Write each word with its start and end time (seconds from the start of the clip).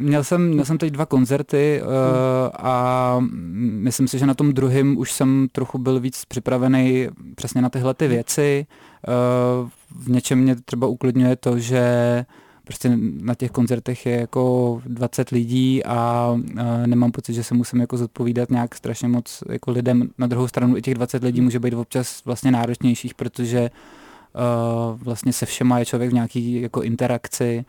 Měl 0.00 0.24
jsem, 0.24 0.48
měl 0.48 0.64
jsem 0.64 0.78
teď 0.78 0.92
dva 0.92 1.06
koncerty 1.06 1.80
uh, 1.82 1.88
a 2.52 3.16
myslím 3.60 4.08
si, 4.08 4.18
že 4.18 4.26
na 4.26 4.34
tom 4.34 4.52
druhém 4.52 4.96
už 4.96 5.12
jsem 5.12 5.48
trochu 5.52 5.78
byl 5.78 6.00
víc 6.00 6.24
připravený 6.24 7.08
přesně 7.34 7.62
na 7.62 7.70
tyhle 7.70 7.94
ty 7.94 8.08
věci. 8.08 8.66
Uh, 9.08 9.68
v 10.04 10.08
něčem 10.08 10.38
mě 10.38 10.56
třeba 10.56 10.86
uklidňuje 10.86 11.36
to, 11.36 11.58
že 11.58 12.24
prostě 12.64 12.92
na 13.20 13.34
těch 13.34 13.50
koncertech 13.50 14.06
je 14.06 14.20
jako 14.20 14.82
20 14.86 15.28
lidí 15.28 15.84
a 15.84 16.30
uh, 16.32 16.42
nemám 16.86 17.12
pocit, 17.12 17.32
že 17.32 17.44
se 17.44 17.54
musím 17.54 17.80
jako 17.80 17.96
zodpovídat 17.96 18.50
nějak 18.50 18.74
strašně 18.74 19.08
moc 19.08 19.42
jako 19.48 19.70
lidem. 19.70 20.10
Na 20.18 20.26
druhou 20.26 20.48
stranu 20.48 20.76
i 20.76 20.82
těch 20.82 20.94
20 20.94 21.22
lidí 21.22 21.40
může 21.40 21.60
být 21.60 21.74
občas 21.74 22.24
vlastně 22.24 22.50
náročnějších, 22.50 23.14
protože 23.14 23.70
uh, 23.70 25.02
vlastně 25.02 25.32
se 25.32 25.46
všema 25.46 25.78
je 25.78 25.84
člověk 25.84 26.10
v 26.10 26.14
nějaký 26.14 26.62
jako 26.62 26.82
interakci. 26.82 27.64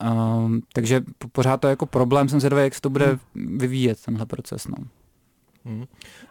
Um, 0.00 0.62
takže 0.72 1.00
pořád 1.32 1.56
to 1.56 1.66
je 1.66 1.70
jako 1.70 1.86
problém, 1.86 2.28
jsem 2.28 2.40
zvědavý, 2.40 2.62
jak 2.62 2.74
se 2.74 2.80
to 2.80 2.90
bude 2.90 3.18
hmm. 3.34 3.58
vyvíjet, 3.58 3.98
tenhle 4.04 4.26
proces. 4.26 4.66
No. 4.66 4.76
Hmm. 5.64 5.84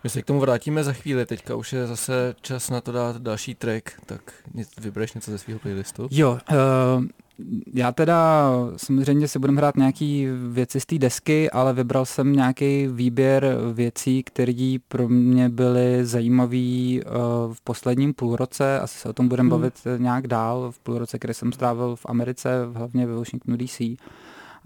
My 0.04 0.10
se 0.10 0.22
k 0.22 0.26
tomu 0.26 0.40
vrátíme 0.40 0.84
za 0.84 0.94
chvíli, 0.94 1.26
teďka 1.26 1.56
už 1.56 1.74
je 1.74 1.88
zase 1.88 2.36
čas 2.42 2.70
na 2.70 2.82
to 2.82 2.92
dát 2.92 3.18
další 3.18 3.56
track, 3.56 3.90
tak 4.06 4.34
vybereš 4.82 5.14
něco 5.14 5.32
ze 5.32 5.38
svého 5.38 5.60
playlistu? 5.60 6.08
Jo, 6.12 6.40
uh, 6.52 7.06
já 7.74 7.92
teda 7.92 8.50
samozřejmě 8.78 9.28
si 9.28 9.40
budeme 9.40 9.58
hrát 9.58 9.78
nějaký 9.78 10.28
věci 10.52 10.80
z 10.80 10.86
té 10.86 10.98
desky, 10.98 11.52
ale 11.52 11.74
vybral 11.74 12.06
jsem 12.06 12.36
nějaký 12.36 12.88
výběr 12.88 13.58
věcí, 13.74 14.24
které 14.24 14.76
pro 14.88 15.10
mě 15.10 15.50
byly 15.50 16.06
zajímavé 16.06 16.58
uh, 16.58 17.54
v 17.54 17.62
posledním 17.64 18.14
půlroce. 18.14 18.80
Asi 18.80 18.98
se 18.98 19.10
o 19.10 19.14
tom 19.14 19.28
budeme 19.28 19.50
hmm. 19.50 19.62
bavit 19.62 19.74
nějak 19.98 20.28
dál 20.28 20.72
v 20.72 20.80
půlroce, 20.80 21.20
který 21.20 21.34
jsem 21.34 21.52
strávil 21.52 21.96
v 21.96 22.06
Americe, 22.06 22.50
hlavně 22.74 23.08
ve 23.08 23.16
Washingtonu 23.16 23.58
DC. 23.58 23.82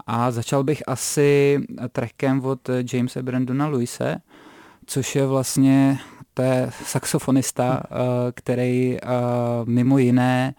A 0.06 0.30
začal 0.30 0.64
bych 0.64 0.82
asi 0.86 1.60
trackem 1.92 2.44
od 2.44 2.70
Jamesa 2.92 3.22
Brandona 3.22 3.66
Luise, 3.66 4.16
což 4.86 5.16
je 5.16 5.26
vlastně 5.26 5.98
to 6.34 6.42
je 6.42 6.70
saxofonista, 6.84 7.82
uh, 7.90 7.96
který 8.34 8.98
uh, 9.02 9.08
mimo 9.68 9.98
jiné 9.98 10.54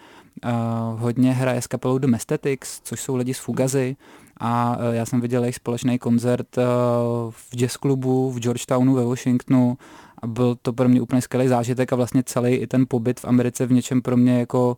Uh, 0.46 1.00
hodně 1.00 1.34
hraje 1.34 1.62
s 1.62 1.68
kapelou 1.68 1.98
Domestetics, 1.98 2.82
což 2.84 3.02
jsou 3.02 3.16
lidi 3.16 3.34
z 3.34 3.40
Fugazy 3.40 3.96
a 4.40 4.78
já 4.92 5.06
jsem 5.06 5.22
viděl 5.22 5.44
jejich 5.44 5.56
společný 5.56 6.00
koncert 6.00 6.48
v 7.30 7.56
jazz 7.56 7.78
klubu 7.78 8.32
v 8.32 8.40
Georgetownu 8.40 8.94
ve 8.94 9.06
Washingtonu. 9.06 9.78
A 10.22 10.28
byl 10.28 10.56
to 10.62 10.74
pro 10.74 10.90
mě 10.90 11.02
úplně 11.02 11.22
skvělý 11.22 11.48
zážitek 11.48 11.94
a 11.94 11.96
vlastně 11.96 12.24
celý 12.24 12.54
i 12.54 12.68
ten 12.68 12.86
pobyt 12.88 13.20
v 13.20 13.26
Americe 13.26 13.66
v 13.66 13.72
něčem 13.72 14.02
pro 14.02 14.18
mě 14.18 14.40
jako 14.40 14.78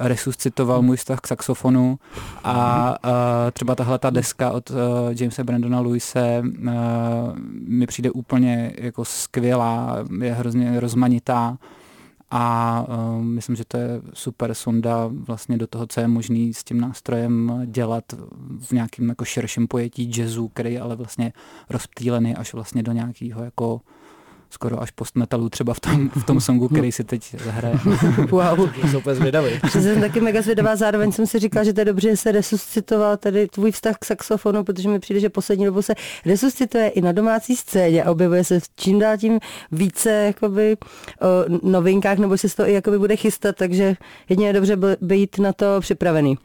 resuscitoval 0.00 0.82
můj 0.82 0.96
vztah 0.96 1.20
k 1.20 1.26
saxofonu 1.26 1.98
a 2.44 2.94
uh, 3.04 3.10
třeba 3.52 3.74
tahle 3.74 3.98
ta 3.98 4.10
deska 4.10 4.50
od 4.50 4.70
uh, 4.70 4.76
Jamesa 5.20 5.44
Brandona 5.44 5.80
Luise 5.80 6.42
uh, 6.42 6.72
mi 7.68 7.86
přijde 7.86 8.10
úplně 8.10 8.72
jako 8.78 9.04
skvělá, 9.04 9.96
je 10.22 10.32
hrozně 10.32 10.80
rozmanitá 10.80 11.58
a 12.30 12.84
uh, 12.88 13.22
myslím, 13.22 13.56
že 13.56 13.64
to 13.64 13.76
je 13.76 13.88
super 14.14 14.54
sonda 14.54 15.10
vlastně 15.12 15.58
do 15.58 15.66
toho, 15.66 15.86
co 15.86 16.00
je 16.00 16.08
možný 16.08 16.54
s 16.54 16.64
tím 16.64 16.80
nástrojem 16.80 17.62
dělat 17.66 18.04
v 18.58 18.72
nějakém 18.72 19.08
jako 19.08 19.24
širším 19.24 19.68
pojetí 19.68 20.12
jazzu, 20.16 20.48
který 20.48 20.72
je 20.72 20.80
ale 20.80 20.96
vlastně 20.96 21.32
rozptýlený 21.70 22.36
až 22.36 22.54
vlastně 22.54 22.82
do 22.82 22.92
nějakého 22.92 23.44
jako 23.44 23.80
skoro 24.50 24.82
až 24.82 24.90
postmetalu 24.90 25.48
třeba 25.48 25.74
v 25.74 25.80
tom, 25.80 26.08
v 26.08 26.24
tom 26.24 26.40
songu, 26.40 26.68
který 26.68 26.92
si 26.92 27.04
teď 27.04 27.34
zahraje. 27.44 27.78
Wow. 28.30 28.70
Jsem 28.80 28.96
úplně 28.96 29.16
zvědavý. 29.16 29.50
jsem 29.70 30.00
taky 30.00 30.20
mega 30.20 30.42
zvědavá, 30.42 30.76
zároveň 30.76 31.12
jsem 31.12 31.26
si 31.26 31.38
říkal, 31.38 31.64
že 31.64 31.72
to 31.72 31.80
je 31.80 31.84
dobře, 31.84 32.10
že 32.10 32.16
se 32.16 32.32
resuscitoval 32.32 33.16
tady 33.16 33.46
tvůj 33.46 33.72
vztah 33.72 33.96
k 33.98 34.04
saxofonu, 34.04 34.64
protože 34.64 34.88
mi 34.88 34.98
přijde, 34.98 35.20
že 35.20 35.28
poslední 35.28 35.64
dobou 35.64 35.82
se 35.82 35.94
resuscituje 36.26 36.88
i 36.88 37.00
na 37.00 37.12
domácí 37.12 37.56
scéně 37.56 38.04
a 38.04 38.10
objevuje 38.10 38.44
se 38.44 38.60
čím 38.76 38.98
dál 38.98 39.16
tím 39.18 39.38
více 39.72 40.10
jakoby, 40.10 40.76
o 41.20 41.26
novinkách, 41.70 42.18
nebo 42.18 42.38
se 42.38 42.56
to 42.56 42.68
i 42.68 42.72
jakoby 42.72 42.98
bude 42.98 43.16
chystat, 43.16 43.56
takže 43.56 43.96
jedině 44.28 44.48
je 44.48 44.52
dobře 44.52 44.76
být 45.00 45.38
na 45.38 45.52
to 45.52 45.66
připravený. 45.80 46.38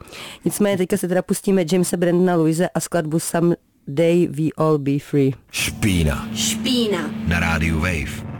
Nicméně 0.44 0.76
teďka 0.76 0.96
se 0.96 1.08
teda 1.08 1.22
pustíme 1.22 1.64
Jamesa 1.72 1.96
Brandona 1.96 2.34
Louise 2.34 2.68
a 2.68 2.80
skladbu 2.80 3.18
Some 3.18 3.56
Day 3.86 4.26
We 4.26 4.50
All 4.56 4.78
Be 4.78 4.98
Free. 4.98 5.34
Špína. 5.52 6.28
Špína. 6.34 7.10
Na 7.28 7.40
rádiu 7.40 7.80
Wave. 7.80 8.33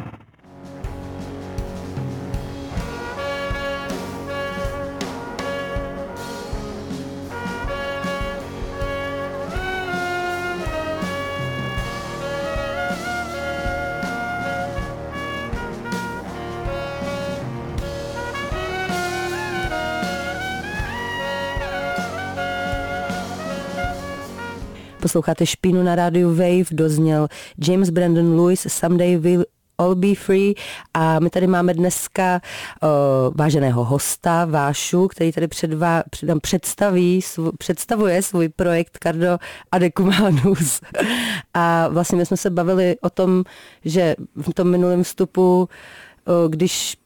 Posloucháte 25.04 25.46
Špínu 25.46 25.82
na 25.82 25.94
rádiu 25.94 26.28
Wave, 26.30 26.64
dozněl 26.72 27.28
James 27.68 27.90
Brandon 27.90 28.40
Lewis, 28.40 28.66
Someday 28.68 29.16
Will 29.16 29.44
All 29.78 29.94
Be 29.94 30.14
Free 30.14 30.54
a 30.94 31.20
my 31.20 31.30
tady 31.30 31.46
máme 31.46 31.74
dneska 31.74 32.40
uh, 32.82 32.88
váženého 33.34 33.84
hosta 33.84 34.44
Vášu, 34.44 35.08
který 35.08 35.32
tady 35.32 35.48
před 35.48 35.74
vá, 35.74 36.02
před, 36.10 36.28
představí, 36.42 37.22
svů, 37.22 37.52
představuje 37.58 38.22
svůj 38.22 38.48
projekt 38.48 38.98
Cardo 39.02 39.38
Adecumanus. 39.72 40.80
a 41.54 41.88
vlastně 41.88 42.18
my 42.18 42.26
jsme 42.26 42.36
se 42.36 42.50
bavili 42.50 42.96
o 43.00 43.10
tom, 43.10 43.44
že 43.84 44.16
v 44.36 44.54
tom 44.54 44.70
minulém 44.70 45.02
vstupu, 45.02 45.68
uh, 46.28 46.50
když 46.50 46.96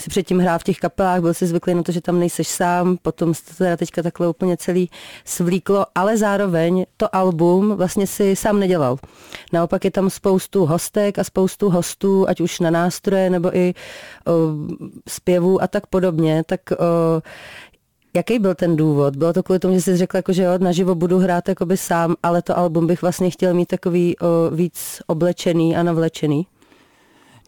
si 0.00 0.10
předtím 0.10 0.38
hrál 0.38 0.58
v 0.58 0.64
těch 0.64 0.78
kapelách, 0.78 1.20
byl 1.20 1.34
si 1.34 1.46
zvyklý 1.46 1.74
na 1.74 1.82
to, 1.82 1.92
že 1.92 2.00
tam 2.00 2.20
nejseš 2.20 2.48
sám, 2.48 2.96
potom 3.02 3.34
se 3.34 3.44
to 3.44 3.54
teda 3.54 3.76
teďka 3.76 4.02
takhle 4.02 4.28
úplně 4.28 4.56
celý 4.56 4.90
svlíklo, 5.24 5.86
ale 5.94 6.16
zároveň 6.16 6.86
to 6.96 7.16
album 7.16 7.76
vlastně 7.76 8.06
si 8.06 8.36
sám 8.36 8.60
nedělal. 8.60 8.96
Naopak 9.52 9.84
je 9.84 9.90
tam 9.90 10.10
spoustu 10.10 10.66
hostek 10.66 11.18
a 11.18 11.24
spoustu 11.24 11.70
hostů, 11.70 12.28
ať 12.28 12.40
už 12.40 12.60
na 12.60 12.70
nástroje 12.70 13.30
nebo 13.30 13.56
i 13.56 13.74
o, 14.26 14.32
zpěvů 15.08 15.62
a 15.62 15.66
tak 15.66 15.86
podobně, 15.86 16.42
tak 16.46 16.60
o, 16.70 16.76
Jaký 18.14 18.38
byl 18.38 18.54
ten 18.54 18.76
důvod? 18.76 19.16
Bylo 19.16 19.32
to 19.32 19.42
kvůli 19.42 19.58
tomu, 19.58 19.74
že 19.74 19.80
jsi 19.80 19.96
řekl, 19.96 20.16
jako, 20.16 20.32
že 20.32 20.42
jo, 20.42 20.50
naživo 20.58 20.94
budu 20.94 21.18
hrát 21.18 21.44
sám, 21.74 22.14
ale 22.22 22.42
to 22.42 22.58
album 22.58 22.86
bych 22.86 23.02
vlastně 23.02 23.30
chtěl 23.30 23.54
mít 23.54 23.66
takový 23.66 24.18
o, 24.18 24.50
víc 24.50 25.02
oblečený 25.06 25.76
a 25.76 25.82
navlečený? 25.82 26.46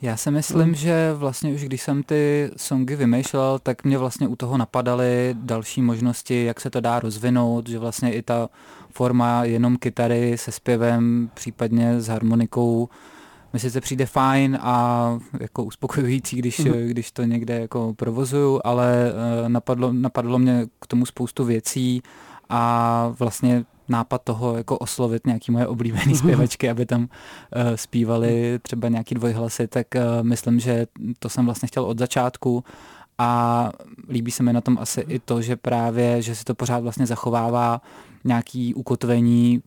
Já 0.03 0.17
si 0.17 0.31
myslím, 0.31 0.69
mm. 0.69 0.75
že 0.75 1.13
vlastně 1.13 1.55
už 1.55 1.65
když 1.65 1.83
jsem 1.83 2.03
ty 2.03 2.51
songy 2.57 2.97
vymýšlel, 2.97 3.59
tak 3.59 3.85
mě 3.85 3.99
vlastně 3.99 4.29
u 4.29 4.37
toho 4.37 4.57
napadaly 4.57 5.35
další 5.39 5.83
možnosti, 5.83 6.45
jak 6.45 6.61
se 6.61 6.71
to 6.71 6.81
dá 6.81 7.01
rozvinout, 7.01 7.69
že 7.69 7.79
vlastně 7.79 8.15
i 8.15 8.23
ta 8.23 8.49
forma 8.91 9.45
jenom 9.45 9.77
kytary 9.77 10.39
se 10.39 10.53
zpěvem, 10.53 11.31
případně 11.35 12.01
s 12.01 12.09
harmonikou, 12.09 12.89
mi 13.53 13.59
sice 13.59 13.81
přijde 13.81 14.07
fajn 14.07 14.59
a 14.61 15.19
jako 15.41 15.65
uspokojující, 15.65 16.37
když, 16.37 16.59
mm. 16.59 16.73
když 16.73 17.13
to 17.13 17.23
někde 17.23 17.61
jako 17.61 17.95
provozuju, 17.95 18.61
ale 18.65 19.13
uh, 19.43 19.49
napadlo, 19.49 19.93
napadlo 19.93 20.39
mě 20.39 20.67
k 20.79 20.87
tomu 20.87 21.07
spoustu 21.07 21.45
věcí 21.45 22.03
a 22.49 23.15
vlastně 23.19 23.65
nápad 23.89 24.23
toho 24.23 24.57
jako 24.57 24.79
oslovit 24.79 25.27
nějaký 25.27 25.53
moje 25.53 25.67
oblíbený 25.67 26.15
zpěvačky, 26.17 26.71
aby 26.71 26.87
tam 26.87 27.01
uh, 27.03 27.09
zpívali 27.75 28.59
třeba 28.63 28.89
nějaký 28.89 29.15
dvojhlasy, 29.15 29.69
tak 29.69 29.87
uh, 29.97 30.27
myslím, 30.27 30.61
že 30.61 30.87
to 31.19 31.29
jsem 31.29 31.45
vlastně 31.45 31.67
chtěl 31.69 31.85
od 31.85 31.99
začátku. 31.99 32.65
A 33.19 33.71
líbí 34.09 34.31
se 34.31 34.43
mi 34.43 34.53
na 34.53 34.61
tom 34.61 34.79
asi 34.81 35.01
i 35.01 35.19
to, 35.19 35.43
že 35.43 35.57
právě, 35.57 36.23
že 36.23 36.35
si 36.35 36.45
to 36.45 36.55
pořád 36.55 36.79
vlastně 36.79 37.07
zachovává 37.07 37.81
nějaký 38.25 38.75
ukotvení, 38.75 39.63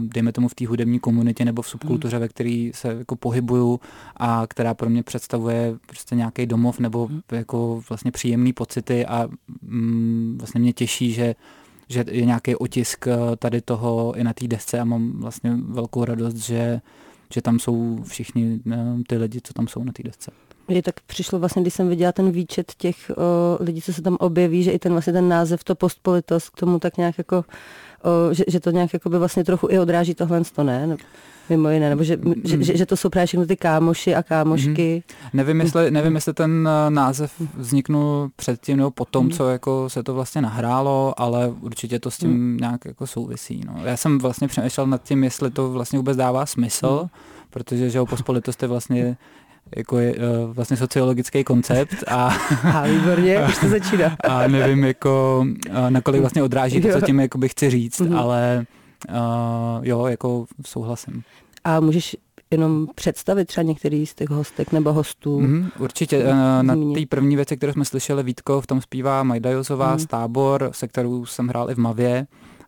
dejme 0.00 0.32
tomu 0.32 0.48
v 0.48 0.54
té 0.54 0.66
hudební 0.66 0.98
komunitě 0.98 1.44
nebo 1.44 1.62
v 1.62 1.68
subkultuře, 1.68 2.18
ve 2.18 2.28
který 2.28 2.72
se 2.74 2.88
jako 2.88 3.16
pohybuju 3.16 3.80
a 4.16 4.46
která 4.48 4.74
pro 4.74 4.90
mě 4.90 5.02
představuje 5.02 5.74
prostě 5.86 6.14
nějaký 6.14 6.46
domov 6.46 6.78
nebo 6.78 7.08
jako 7.32 7.82
vlastně 7.88 8.10
příjemný 8.10 8.52
pocity 8.52 9.06
a 9.06 9.28
mm, 9.62 10.36
vlastně 10.38 10.60
mě 10.60 10.72
těší, 10.72 11.12
že 11.12 11.34
že 11.90 12.04
je 12.10 12.24
nějaký 12.24 12.56
otisk 12.56 13.06
eh, 13.06 13.16
tady 13.38 13.60
toho 13.60 14.14
i 14.16 14.24
na 14.24 14.32
té 14.32 14.48
desce 14.48 14.80
a 14.80 14.84
mám 14.84 15.12
vlastně 15.20 15.52
velkou 15.68 16.04
radost, 16.04 16.36
že, 16.36 16.80
že 17.34 17.42
tam 17.42 17.58
jsou 17.58 17.98
všichni 18.04 18.60
eh, 18.72 18.76
ty 19.06 19.16
lidi, 19.16 19.40
co 19.42 19.52
tam 19.52 19.68
jsou 19.68 19.84
na 19.84 19.92
té 19.92 20.02
desce. 20.02 20.30
Mně 20.68 20.82
tak 20.82 21.00
přišlo 21.00 21.38
vlastně, 21.38 21.62
když 21.62 21.74
jsem 21.74 21.88
viděla 21.88 22.12
ten 22.12 22.30
výčet 22.30 22.72
těch 22.78 23.10
o, 23.10 23.64
lidí, 23.64 23.82
co 23.82 23.92
se 23.92 24.02
tam 24.02 24.16
objeví, 24.20 24.62
že 24.62 24.70
i 24.70 24.78
ten 24.78 24.92
vlastně 24.92 25.12
ten 25.12 25.28
název, 25.28 25.64
to 25.64 25.74
postpolitos, 25.74 26.48
k 26.48 26.56
tomu 26.56 26.78
tak 26.78 26.96
nějak 26.96 27.18
jako 27.18 27.44
že, 28.32 28.44
že 28.48 28.60
to 28.60 28.70
nějak 28.70 28.92
jakoby 28.92 29.18
vlastně 29.18 29.44
trochu 29.44 29.68
i 29.70 29.78
odráží 29.78 30.14
tohle, 30.14 30.42
to 30.54 30.64
ne? 30.64 30.96
Mimo 31.50 31.70
jiné, 31.70 31.88
nebo 31.90 32.04
že, 32.04 32.16
mm. 32.16 32.34
že, 32.44 32.64
že, 32.64 32.76
že 32.76 32.86
to 32.86 32.96
jsou 32.96 33.08
právě 33.08 33.26
všechno 33.26 33.46
ty 33.46 33.56
kámoši 33.56 34.14
a 34.14 34.22
kámošky. 34.22 35.02
Mm. 35.08 35.28
Nevím, 35.32 35.60
jestli, 35.60 35.90
nevím, 35.90 36.14
jestli 36.14 36.34
ten 36.34 36.68
eh, 36.68 36.90
název 36.90 37.32
vzniknul 37.56 38.30
předtím 38.36 38.76
nebo 38.76 38.90
potom, 38.90 39.24
mm. 39.24 39.30
co 39.30 39.48
jako 39.48 39.90
se 39.90 40.02
to 40.02 40.14
vlastně 40.14 40.42
nahrálo, 40.42 41.14
ale 41.16 41.48
určitě 41.60 41.98
to 41.98 42.10
s 42.10 42.18
tím 42.18 42.30
mm. 42.30 42.56
nějak 42.60 42.84
jako 42.84 43.06
souvisí. 43.06 43.62
No. 43.66 43.80
Já 43.84 43.96
jsem 43.96 44.18
vlastně 44.18 44.48
přemýšlel 44.48 44.86
nad 44.86 45.02
tím, 45.02 45.24
jestli 45.24 45.50
to 45.50 45.70
vlastně 45.70 45.98
vůbec 45.98 46.16
dává 46.16 46.46
smysl, 46.46 47.00
mm. 47.02 47.08
protože 47.50 47.90
že 47.90 48.00
pospolitost 48.04 48.62
je 48.62 48.68
vlastně 48.68 49.16
jako 49.76 49.98
je 49.98 50.14
uh, 50.14 50.54
vlastně 50.54 50.76
sociologický 50.76 51.44
koncept 51.44 52.04
a, 52.08 52.28
a 52.74 52.86
výborně, 52.86 53.44
už 53.48 53.58
to 53.58 53.68
začíná. 53.68 54.16
a 54.28 54.46
nevím, 54.46 54.84
jako 54.84 55.44
uh, 55.68 55.90
nakolik 55.90 56.20
vlastně 56.20 56.42
odráží 56.42 56.80
to, 56.80 56.88
co 56.88 57.00
tím 57.00 57.20
jakoby 57.20 57.48
chci 57.48 57.70
říct, 57.70 58.00
mm-hmm. 58.00 58.18
ale 58.18 58.66
uh, 59.08 59.86
jo, 59.86 60.06
jako 60.06 60.46
souhlasím. 60.66 61.22
A 61.64 61.80
můžeš 61.80 62.16
jenom 62.50 62.86
představit 62.94 63.44
třeba 63.44 63.62
některý 63.62 64.06
z 64.06 64.14
těch 64.14 64.30
hostek 64.30 64.72
nebo 64.72 64.92
hostů? 64.92 65.40
Mm, 65.40 65.68
určitě. 65.78 66.24
Uh, 66.24 66.62
na 66.62 66.76
té 66.94 67.06
první 67.08 67.36
věci, 67.36 67.56
kterou 67.56 67.72
jsme 67.72 67.84
slyšeli, 67.84 68.22
Vítko, 68.22 68.60
v 68.60 68.66
tom 68.66 68.80
zpívá 68.80 69.22
Majdajozová 69.22 69.92
mm. 69.92 69.98
z 69.98 70.06
Tábor, 70.06 70.70
se 70.72 70.88
kterou 70.88 71.26
jsem 71.26 71.48
hrál 71.48 71.70
i 71.70 71.74
v 71.74 71.78
Mavě. 71.78 72.26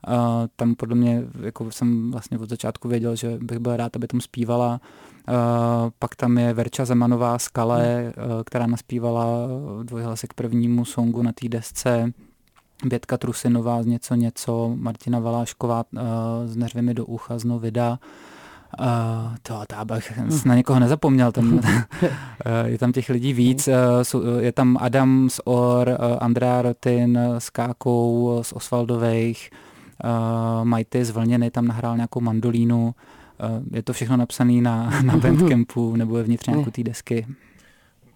Uh, 0.08 0.14
tam 0.56 0.74
podle 0.74 0.94
mě, 0.94 1.22
jako 1.42 1.70
jsem 1.70 2.10
vlastně 2.10 2.38
od 2.38 2.48
začátku 2.48 2.88
věděl, 2.88 3.16
že 3.16 3.38
bych 3.40 3.58
byl 3.58 3.76
rád, 3.76 3.96
aby 3.96 4.06
tam 4.06 4.20
zpívala. 4.20 4.80
Uh, 5.28 5.90
pak 5.98 6.16
tam 6.16 6.38
je 6.38 6.52
Verča 6.52 6.84
Zemanová 6.84 7.38
z 7.38 7.48
Kale, 7.48 8.12
uh, 8.16 8.42
která 8.44 8.66
naspívala 8.66 9.26
dvojhlasek 9.82 10.30
k 10.30 10.34
prvnímu 10.34 10.84
songu 10.84 11.22
na 11.22 11.32
té 11.32 11.48
desce. 11.48 12.12
Bětka 12.84 13.18
Trusinová 13.18 13.82
z 13.82 13.86
něco 13.86 14.14
něco, 14.14 14.72
Martina 14.76 15.18
Valášková 15.18 15.84
uh, 15.92 16.00
z 16.44 16.56
Neřvy 16.56 16.94
do 16.94 17.06
ucha 17.06 17.38
z 17.38 17.44
Novida. 17.44 17.98
Uh, 18.80 18.86
to, 19.42 19.62
to 19.66 19.76
abych 19.76 20.18
na 20.46 20.54
někoho 20.54 20.80
nezapomněl, 20.80 21.32
tam, 21.32 21.60
je 22.64 22.78
tam 22.78 22.92
těch 22.92 23.08
lidí 23.08 23.32
víc, 23.32 23.68
uh, 24.14 24.40
je 24.40 24.52
tam 24.52 24.78
Adam 24.80 25.30
z 25.30 25.40
Or, 25.44 25.88
uh, 25.88 26.16
Andrea 26.20 26.62
Rotin 26.62 27.18
s 27.38 27.50
Kákou 27.50 28.38
z 28.42 28.52
Osvaldových, 28.52 29.50
uh, 30.04 30.64
Majty 30.64 31.04
z 31.04 31.10
Vlněny 31.10 31.50
tam 31.50 31.66
nahrál 31.66 31.96
nějakou 31.96 32.20
mandolínu, 32.20 32.84
uh, 32.86 32.92
je 33.72 33.82
to 33.82 33.92
všechno 33.92 34.16
napsané 34.16 34.52
na, 34.52 35.00
na 35.02 35.16
Bandcampu 35.16 35.96
nebo 35.96 36.18
je 36.18 36.24
vnitř 36.24 36.46
nějakou 36.46 36.70
té 36.70 36.82
desky. 36.82 37.26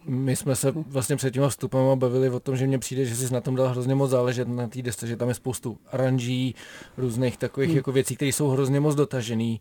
My 0.08 0.36
jsme 0.36 0.56
se 0.56 0.72
vlastně 0.72 1.16
před 1.16 1.30
těma 1.30 1.48
vstupama 1.48 1.96
bavili 1.96 2.30
o 2.30 2.40
tom, 2.40 2.56
že 2.56 2.66
mně 2.66 2.78
přijde, 2.78 3.04
že 3.04 3.16
si 3.16 3.34
na 3.34 3.40
tom 3.40 3.56
dal 3.56 3.68
hrozně 3.68 3.94
moc 3.94 4.10
záležet 4.10 4.48
na 4.48 4.68
té 4.68 4.82
desce, 4.82 5.06
že 5.06 5.16
tam 5.16 5.28
je 5.28 5.34
spoustu 5.34 5.78
aranží, 5.92 6.54
různých 6.96 7.36
takových 7.36 7.68
hmm. 7.68 7.76
jako 7.76 7.92
věcí, 7.92 8.16
které 8.16 8.28
jsou 8.28 8.48
hrozně 8.48 8.80
moc 8.80 8.94
dotažený. 8.94 9.60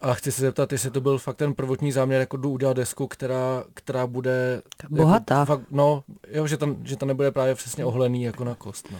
A 0.00 0.14
chci 0.14 0.32
se 0.32 0.40
zeptat, 0.40 0.72
jestli 0.72 0.90
to 0.90 1.00
byl 1.00 1.18
fakt 1.18 1.36
ten 1.36 1.54
prvotní 1.54 1.92
záměr, 1.92 2.20
jako 2.20 2.36
jdu 2.36 2.50
udělat 2.50 2.76
desku, 2.76 3.06
která, 3.06 3.64
která 3.74 4.06
bude... 4.06 4.62
Bohatá. 4.88 5.34
Jako, 5.34 5.46
fakt, 5.46 5.66
no, 5.70 6.04
jo, 6.30 6.46
že, 6.46 6.56
tam, 6.56 6.76
že 6.82 6.96
to 6.96 7.06
nebude 7.06 7.30
právě 7.30 7.54
přesně 7.54 7.84
ohlený 7.84 8.22
jako 8.22 8.44
na 8.44 8.54
kost. 8.54 8.88
No. 8.92 8.98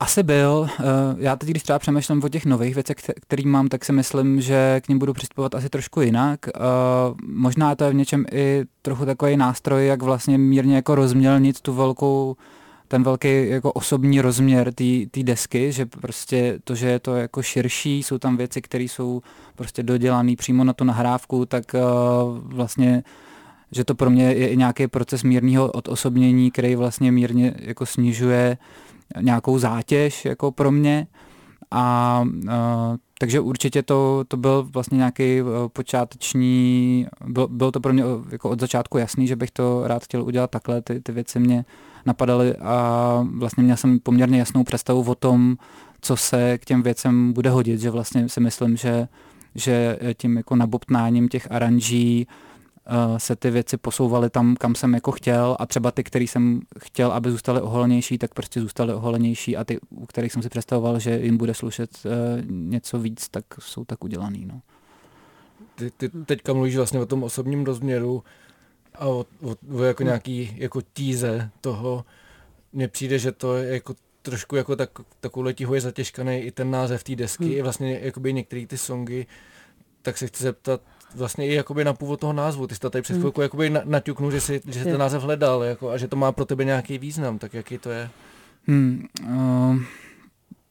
Asi 0.00 0.22
byl. 0.22 0.68
Eh, 0.80 0.84
já 1.18 1.36
teď, 1.36 1.48
když 1.48 1.62
třeba 1.62 1.78
přemýšlím 1.78 2.24
o 2.24 2.28
těch 2.28 2.46
nových 2.46 2.74
věcech, 2.74 2.96
který 3.20 3.46
mám, 3.46 3.68
tak 3.68 3.84
si 3.84 3.92
myslím, 3.92 4.40
že 4.40 4.80
k 4.84 4.88
ním 4.88 4.98
budu 4.98 5.12
přistupovat 5.12 5.54
asi 5.54 5.68
trošku 5.68 6.00
jinak. 6.00 6.40
Eh, 6.48 6.60
možná 7.26 7.74
to 7.74 7.84
je 7.84 7.90
v 7.90 7.94
něčem 7.94 8.24
i 8.32 8.64
trochu 8.82 9.04
takový 9.04 9.36
nástroj, 9.36 9.86
jak 9.86 10.02
vlastně 10.02 10.38
mírně 10.38 10.76
jako 10.76 10.94
rozmělnit 10.94 11.60
tu 11.60 11.72
velkou 11.72 12.36
ten 12.88 13.02
velký 13.02 13.48
jako 13.48 13.72
osobní 13.72 14.20
rozměr 14.20 14.72
té 15.10 15.22
desky, 15.22 15.72
že 15.72 15.86
prostě 15.86 16.58
to, 16.64 16.74
že 16.74 16.88
je 16.88 16.98
to 16.98 17.16
jako 17.16 17.42
širší, 17.42 18.02
jsou 18.02 18.18
tam 18.18 18.36
věci, 18.36 18.62
které 18.62 18.84
jsou 18.84 19.20
prostě 19.56 19.82
dodělané 19.82 20.36
přímo 20.36 20.64
na 20.64 20.72
tu 20.72 20.84
nahrávku, 20.84 21.46
tak 21.46 21.64
uh, 21.74 22.38
vlastně 22.42 23.02
že 23.72 23.84
to 23.84 23.94
pro 23.94 24.10
mě 24.10 24.24
je 24.24 24.48
i 24.48 24.56
nějaký 24.56 24.86
proces 24.86 25.22
mírného 25.22 25.70
odosobnění, 25.70 26.50
který 26.50 26.76
vlastně 26.76 27.12
mírně 27.12 27.54
jako 27.58 27.86
snižuje 27.86 28.58
nějakou 29.20 29.58
zátěž 29.58 30.24
jako 30.24 30.52
pro 30.52 30.70
mě. 30.70 31.06
A 31.70 32.24
uh, 32.44 32.50
takže 33.18 33.40
určitě 33.40 33.82
to, 33.82 34.24
to 34.28 34.36
byl 34.36 34.68
vlastně 34.72 34.96
nějaký 34.96 35.42
uh, 35.42 35.48
počáteční, 35.72 37.06
byl, 37.26 37.48
bylo 37.48 37.72
to 37.72 37.80
pro 37.80 37.92
mě 37.92 38.02
jako 38.30 38.50
od 38.50 38.60
začátku 38.60 38.98
jasný, 38.98 39.26
že 39.26 39.36
bych 39.36 39.50
to 39.50 39.82
rád 39.86 40.04
chtěl 40.04 40.22
udělat 40.22 40.50
takhle, 40.50 40.82
ty, 40.82 41.00
ty 41.00 41.12
věci 41.12 41.40
mě 41.40 41.64
napadaly 42.06 42.56
a 42.56 43.26
vlastně 43.34 43.64
měl 43.64 43.76
jsem 43.76 44.00
poměrně 44.00 44.38
jasnou 44.38 44.64
představu 44.64 45.10
o 45.10 45.14
tom, 45.14 45.56
co 46.00 46.16
se 46.16 46.58
k 46.58 46.64
těm 46.64 46.82
věcem 46.82 47.32
bude 47.32 47.50
hodit, 47.50 47.80
že 47.80 47.90
vlastně 47.90 48.28
si 48.28 48.40
myslím, 48.40 48.76
že, 48.76 49.08
že 49.54 49.98
tím 50.16 50.36
jako 50.36 50.56
nabobtnáním 50.56 51.28
těch 51.28 51.48
aranží 51.50 52.26
uh, 52.26 52.47
se 53.16 53.36
ty 53.36 53.50
věci 53.50 53.76
posouvaly 53.76 54.30
tam, 54.30 54.56
kam 54.56 54.74
jsem 54.74 54.94
jako 54.94 55.12
chtěl 55.12 55.56
a 55.60 55.66
třeba 55.66 55.90
ty, 55.90 56.04
který 56.04 56.26
jsem 56.26 56.60
chtěl, 56.78 57.12
aby 57.12 57.30
zůstaly 57.30 57.60
oholenější, 57.60 58.18
tak 58.18 58.34
prostě 58.34 58.60
zůstaly 58.60 58.94
oholenější 58.94 59.56
a 59.56 59.64
ty, 59.64 59.78
u 59.90 60.06
kterých 60.06 60.32
jsem 60.32 60.42
si 60.42 60.48
představoval, 60.48 60.98
že 60.98 61.20
jim 61.20 61.36
bude 61.36 61.54
slušet 61.54 61.90
uh, 62.04 62.12
něco 62.50 62.98
víc, 62.98 63.28
tak 63.28 63.44
jsou 63.58 63.84
tak 63.84 64.04
udělaný. 64.04 64.44
No. 64.46 64.60
Ty, 65.74 65.90
ty 65.90 66.08
teďka 66.08 66.52
mluvíš 66.52 66.76
vlastně 66.76 67.00
o 67.00 67.06
tom 67.06 67.22
osobním 67.22 67.64
rozměru 67.64 68.24
a 68.94 69.06
o, 69.06 69.26
o, 69.42 69.56
o 69.74 69.82
jako 69.82 70.02
nějaký 70.02 70.54
jako 70.56 70.80
tíze 70.92 71.50
toho. 71.60 72.04
Mně 72.72 72.88
přijde, 72.88 73.18
že 73.18 73.32
to 73.32 73.56
je 73.56 73.74
jako 73.74 73.94
trošku 74.22 74.56
jako 74.56 74.76
tak, 74.76 74.90
takovou 75.20 75.74
je 75.74 75.80
zatěžkaný 75.80 76.38
i 76.38 76.50
ten 76.50 76.70
název 76.70 77.04
té 77.04 77.16
desky, 77.16 77.44
hmm. 77.44 77.52
i 77.52 77.62
vlastně 77.62 78.00
jakoby 78.02 78.32
některé 78.32 78.66
ty 78.66 78.78
songy, 78.78 79.26
tak 80.02 80.18
se 80.18 80.26
chci 80.26 80.42
zeptat, 80.42 80.80
vlastně 81.14 81.48
i 81.48 81.54
jakoby 81.54 81.84
na 81.84 81.92
původ 81.92 82.20
toho 82.20 82.32
názvu. 82.32 82.66
Ty 82.66 82.74
jsi 82.74 82.80
to 82.80 82.90
tady 82.90 83.02
před 83.02 83.12
hmm. 83.12 83.22
chvilkou 83.22 83.40
jakoby 83.40 83.72
naťuknul, 83.84 84.30
že 84.30 84.40
jsi, 84.40 84.60
že 84.66 84.78
jsi 84.78 84.84
ten 84.84 84.98
název 84.98 85.22
hledal 85.22 85.62
jako, 85.62 85.90
a 85.90 85.96
že 85.96 86.08
to 86.08 86.16
má 86.16 86.32
pro 86.32 86.44
tebe 86.44 86.64
nějaký 86.64 86.98
význam, 86.98 87.38
tak 87.38 87.54
jaký 87.54 87.78
to 87.78 87.90
je? 87.90 88.10
Hmm, 88.66 89.06
uh, 89.22 89.76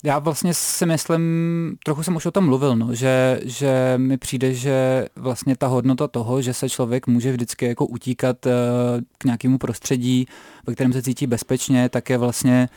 já 0.04 0.20
vlastně 0.20 0.54
si 0.54 0.86
myslím, 0.86 1.78
trochu 1.84 2.04
jsem 2.04 2.16
už 2.16 2.26
o 2.26 2.32
tom 2.32 2.46
mluvil, 2.46 2.76
no, 2.76 2.96
že, 2.96 3.40
že 3.44 3.94
mi 3.98 4.18
přijde, 4.18 4.54
že 4.54 5.08
vlastně 5.16 5.56
ta 5.56 5.68
hodnota 5.68 6.08
toho, 6.08 6.42
že 6.42 6.54
se 6.54 6.70
člověk 6.70 7.08
může 7.08 7.32
vždycky 7.32 7.66
jako 7.66 7.86
utíkat 7.86 8.46
uh, 8.46 8.52
k 9.18 9.24
nějakému 9.24 9.58
prostředí, 9.58 10.28
ve 10.68 10.74
kterém 10.74 10.94
se 10.94 11.02
cítí 11.02 11.28
bezpečně, 11.28 11.90
tak 11.90 12.10
je 12.10 12.18
vlastně 12.18 12.70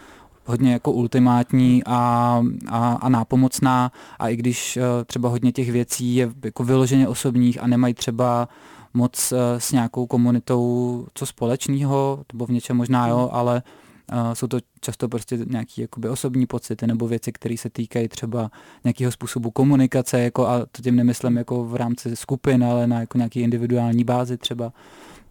hodně 0.44 0.72
jako 0.72 0.92
ultimátní 0.92 1.82
a, 1.86 2.42
a, 2.68 2.92
a 2.92 3.08
nápomocná. 3.08 3.92
A 4.18 4.28
i 4.28 4.36
když 4.36 4.76
uh, 4.76 4.82
třeba 5.06 5.28
hodně 5.28 5.52
těch 5.52 5.72
věcí 5.72 6.14
je 6.14 6.30
jako 6.44 6.64
vyloženě 6.64 7.08
osobních 7.08 7.62
a 7.62 7.66
nemají 7.66 7.94
třeba 7.94 8.48
moc 8.94 9.32
uh, 9.32 9.38
s 9.58 9.72
nějakou 9.72 10.06
komunitou 10.06 11.06
co 11.14 11.26
společného, 11.26 12.24
nebo 12.32 12.46
v 12.46 12.50
něčem 12.50 12.76
možná 12.76 13.08
jo, 13.08 13.28
ale 13.32 13.62
uh, 14.12 14.32
jsou 14.32 14.46
to 14.46 14.58
často 14.80 15.08
prostě 15.08 15.38
nějaké 15.46 15.82
jakoby 15.82 16.08
osobní 16.08 16.46
pocity 16.46 16.86
nebo 16.86 17.08
věci, 17.08 17.32
které 17.32 17.56
se 17.56 17.70
týkají 17.70 18.08
třeba 18.08 18.50
nějakého 18.84 19.12
způsobu 19.12 19.50
komunikace, 19.50 20.20
jako 20.20 20.48
a 20.48 20.58
to 20.58 20.82
tím 20.82 20.96
nemyslím 20.96 21.36
jako 21.36 21.64
v 21.64 21.76
rámci 21.76 22.16
skupin, 22.16 22.64
ale 22.64 22.86
na 22.86 23.00
jako 23.00 23.18
nějaký 23.18 23.40
individuální 23.40 24.04
bázi 24.04 24.36
třeba, 24.36 24.72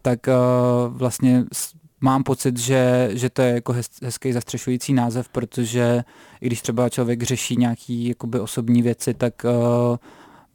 tak 0.02 0.20
uh, 0.26 0.96
vlastně 0.96 1.44
mám 2.00 2.22
pocit, 2.22 2.58
že, 2.58 3.10
že 3.12 3.30
to 3.30 3.42
je 3.42 3.54
jako 3.54 3.72
hez, 3.72 3.90
hezký 4.02 4.32
zastřešující 4.32 4.92
název, 4.92 5.28
protože 5.28 6.04
i 6.40 6.46
když 6.46 6.62
třeba 6.62 6.88
člověk 6.88 7.22
řeší 7.22 7.56
nějaký 7.56 8.08
jakoby 8.08 8.40
osobní 8.40 8.82
věci, 8.82 9.14
tak 9.14 9.34
uh, 9.44 9.96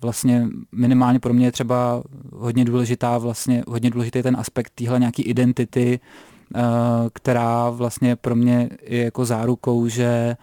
vlastně 0.02 0.48
minimálně 0.72 1.20
pro 1.20 1.34
mě 1.34 1.48
je 1.48 1.52
třeba 1.52 2.04
hodně 2.34 2.66
důležitá 2.66 3.18
vlastně, 3.18 3.64
hodně 3.68 3.90
důležitý 3.90 4.24
ten 4.24 4.38
aspekt 4.38 4.72
téhle 4.76 5.00
nějaký 5.00 5.24
identity, 5.24 6.00
uh, 6.56 6.62
která 7.14 7.70
vlastně 7.70 8.16
pro 8.16 8.36
mě 8.36 8.70
je 8.82 9.04
jako 9.04 9.26
zárukou, 9.26 9.88
že 9.88 10.38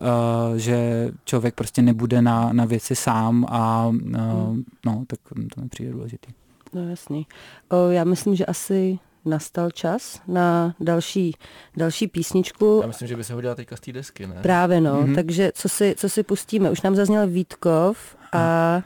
Uh, 0.00 0.56
že 0.56 1.10
člověk 1.24 1.54
prostě 1.54 1.82
nebude 1.82 2.22
na, 2.22 2.52
na 2.52 2.64
věci 2.64 2.96
sám 2.96 3.46
a 3.48 3.86
uh, 3.86 3.94
hmm. 3.94 4.64
no, 4.86 5.04
tak 5.06 5.18
to 5.54 5.60
mi 5.60 5.68
přijde 5.68 5.92
důležitý. 5.92 6.32
No 6.72 6.88
jasný. 6.88 7.26
O, 7.68 7.90
já 7.90 8.04
myslím, 8.04 8.34
že 8.34 8.46
asi 8.46 8.98
nastal 9.28 9.70
čas 9.70 10.20
na 10.28 10.74
další, 10.80 11.34
další 11.76 12.06
písničku. 12.08 12.78
Já 12.82 12.86
myslím, 12.88 13.08
že 13.08 13.16
by 13.16 13.24
se 13.24 13.34
hodila 13.34 13.54
teďka 13.54 13.76
z 13.76 13.80
té 13.80 13.92
desky, 13.92 14.26
ne? 14.26 14.36
Právě 14.42 14.80
no, 14.80 15.02
mm-hmm. 15.02 15.14
takže 15.14 15.52
co 15.54 15.68
si, 15.68 15.94
co 15.98 16.08
si 16.08 16.22
pustíme? 16.22 16.70
Už 16.70 16.82
nám 16.82 16.96
zazněl 16.96 17.26
Vítkov 17.26 18.16
a 18.32 18.82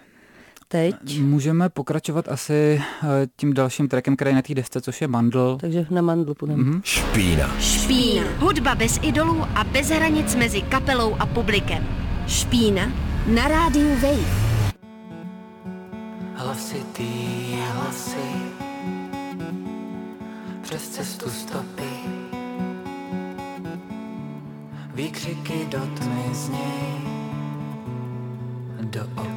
teď? 0.69 1.21
Můžeme 1.21 1.69
pokračovat 1.69 2.29
asi 2.29 2.83
eh, 3.03 3.07
tím 3.37 3.55
dalším 3.55 3.89
trackem, 3.89 4.17
který 4.17 4.31
je 4.31 4.35
na 4.35 4.43
té 4.43 4.55
desce, 4.55 4.81
což 4.81 5.01
je 5.01 5.09
Mandl. 5.09 5.59
Takže 5.61 5.87
na 5.91 6.03
Mandl 6.03 6.35
půjdeme. 6.35 6.63
Mm-hmm. 6.63 6.81
Špína. 6.85 7.57
Špína. 7.61 8.25
Hudba 8.39 8.75
bez 8.75 8.99
idolů 9.03 9.43
a 9.55 9.65
bez 9.65 9.89
hranic 9.89 10.35
mezi 10.35 10.63
kapelou 10.63 11.15
a 11.15 11.27
publikem. 11.27 11.87
Špína 12.27 12.93
na 13.27 13.49
rádiu 13.49 13.89
Wave. 13.95 14.53
Hlasitý 16.35 17.09
hlasy 17.73 18.52
přes 20.73 20.89
cestu 20.89 21.31
stopy. 21.31 21.91
Výkřiky 24.95 25.67
do 25.69 25.79
tmy 25.79 26.35
z 26.35 26.49
něj, 26.49 27.01
do 28.81 29.01
okna. 29.17 29.32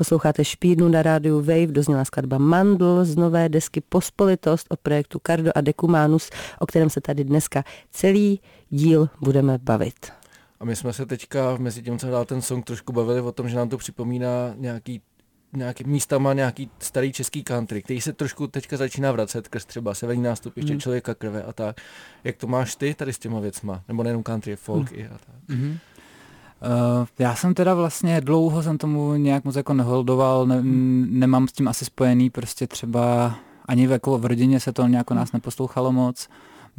Posloucháte 0.00 0.44
Špídnu 0.44 0.88
na 0.88 1.02
rádiu 1.02 1.40
Wave, 1.40 1.66
dozněla 1.66 2.04
skladba 2.04 2.38
Mandl 2.38 3.04
z 3.04 3.16
nové 3.16 3.48
desky 3.48 3.80
Pospolitost 3.80 4.66
od 4.70 4.80
projektu 4.80 5.20
Cardo 5.26 5.50
a 5.54 5.60
Decumanus, 5.60 6.30
o 6.58 6.66
kterém 6.66 6.90
se 6.90 7.00
tady 7.00 7.24
dneska 7.24 7.64
celý 7.90 8.40
díl 8.70 9.08
budeme 9.20 9.58
bavit. 9.58 10.12
A 10.60 10.64
my 10.64 10.76
jsme 10.76 10.92
se 10.92 11.06
teďka 11.06 11.56
mezi 11.58 11.82
tím, 11.82 11.98
co 11.98 12.10
dál 12.10 12.24
ten 12.24 12.42
song, 12.42 12.64
trošku 12.64 12.92
bavili 12.92 13.20
o 13.20 13.32
tom, 13.32 13.48
že 13.48 13.56
nám 13.56 13.68
to 13.68 13.78
připomíná 13.78 14.54
nějaký 14.56 15.02
nějaký 15.52 15.84
místama 15.84 16.32
nějaký 16.32 16.70
starý 16.78 17.12
český 17.12 17.44
country, 17.44 17.82
který 17.82 18.00
se 18.00 18.12
trošku 18.12 18.46
teďka 18.46 18.76
začíná 18.76 19.12
vracet, 19.12 19.48
krz 19.48 19.64
třeba 19.64 19.94
severní 19.94 20.22
nástup, 20.22 20.56
ještě 20.56 20.72
mm. 20.72 20.80
člověka 20.80 21.14
krve 21.14 21.42
a 21.42 21.52
tak. 21.52 21.76
Jak 22.24 22.36
to 22.36 22.46
máš 22.46 22.76
ty 22.76 22.94
tady 22.94 23.12
s 23.12 23.18
těma 23.18 23.40
věcma? 23.40 23.82
Nebo 23.88 24.02
nejenom 24.02 24.22
country, 24.22 24.56
folk 24.56 24.92
mm. 24.92 24.98
i 24.98 25.06
a 25.06 25.18
tak. 25.18 25.36
Mm-hmm. 25.48 25.78
Uh, 26.62 27.06
já 27.18 27.34
jsem 27.34 27.54
teda 27.54 27.74
vlastně 27.74 28.20
dlouho 28.20 28.62
jsem 28.62 28.78
tomu 28.78 29.14
nějak 29.14 29.44
moc 29.44 29.56
jako 29.56 29.74
neholdoval, 29.74 30.46
ne, 30.46 30.60
nemám 31.10 31.48
s 31.48 31.52
tím 31.52 31.68
asi 31.68 31.84
spojený 31.84 32.30
prostě 32.30 32.66
třeba 32.66 33.34
ani 33.64 33.86
v, 33.86 33.90
jako 33.90 34.18
v 34.18 34.26
rodině 34.26 34.60
se 34.60 34.72
to 34.72 34.86
nějak 34.86 35.10
nás 35.10 35.32
neposlouchalo 35.32 35.92
moc. 35.92 36.28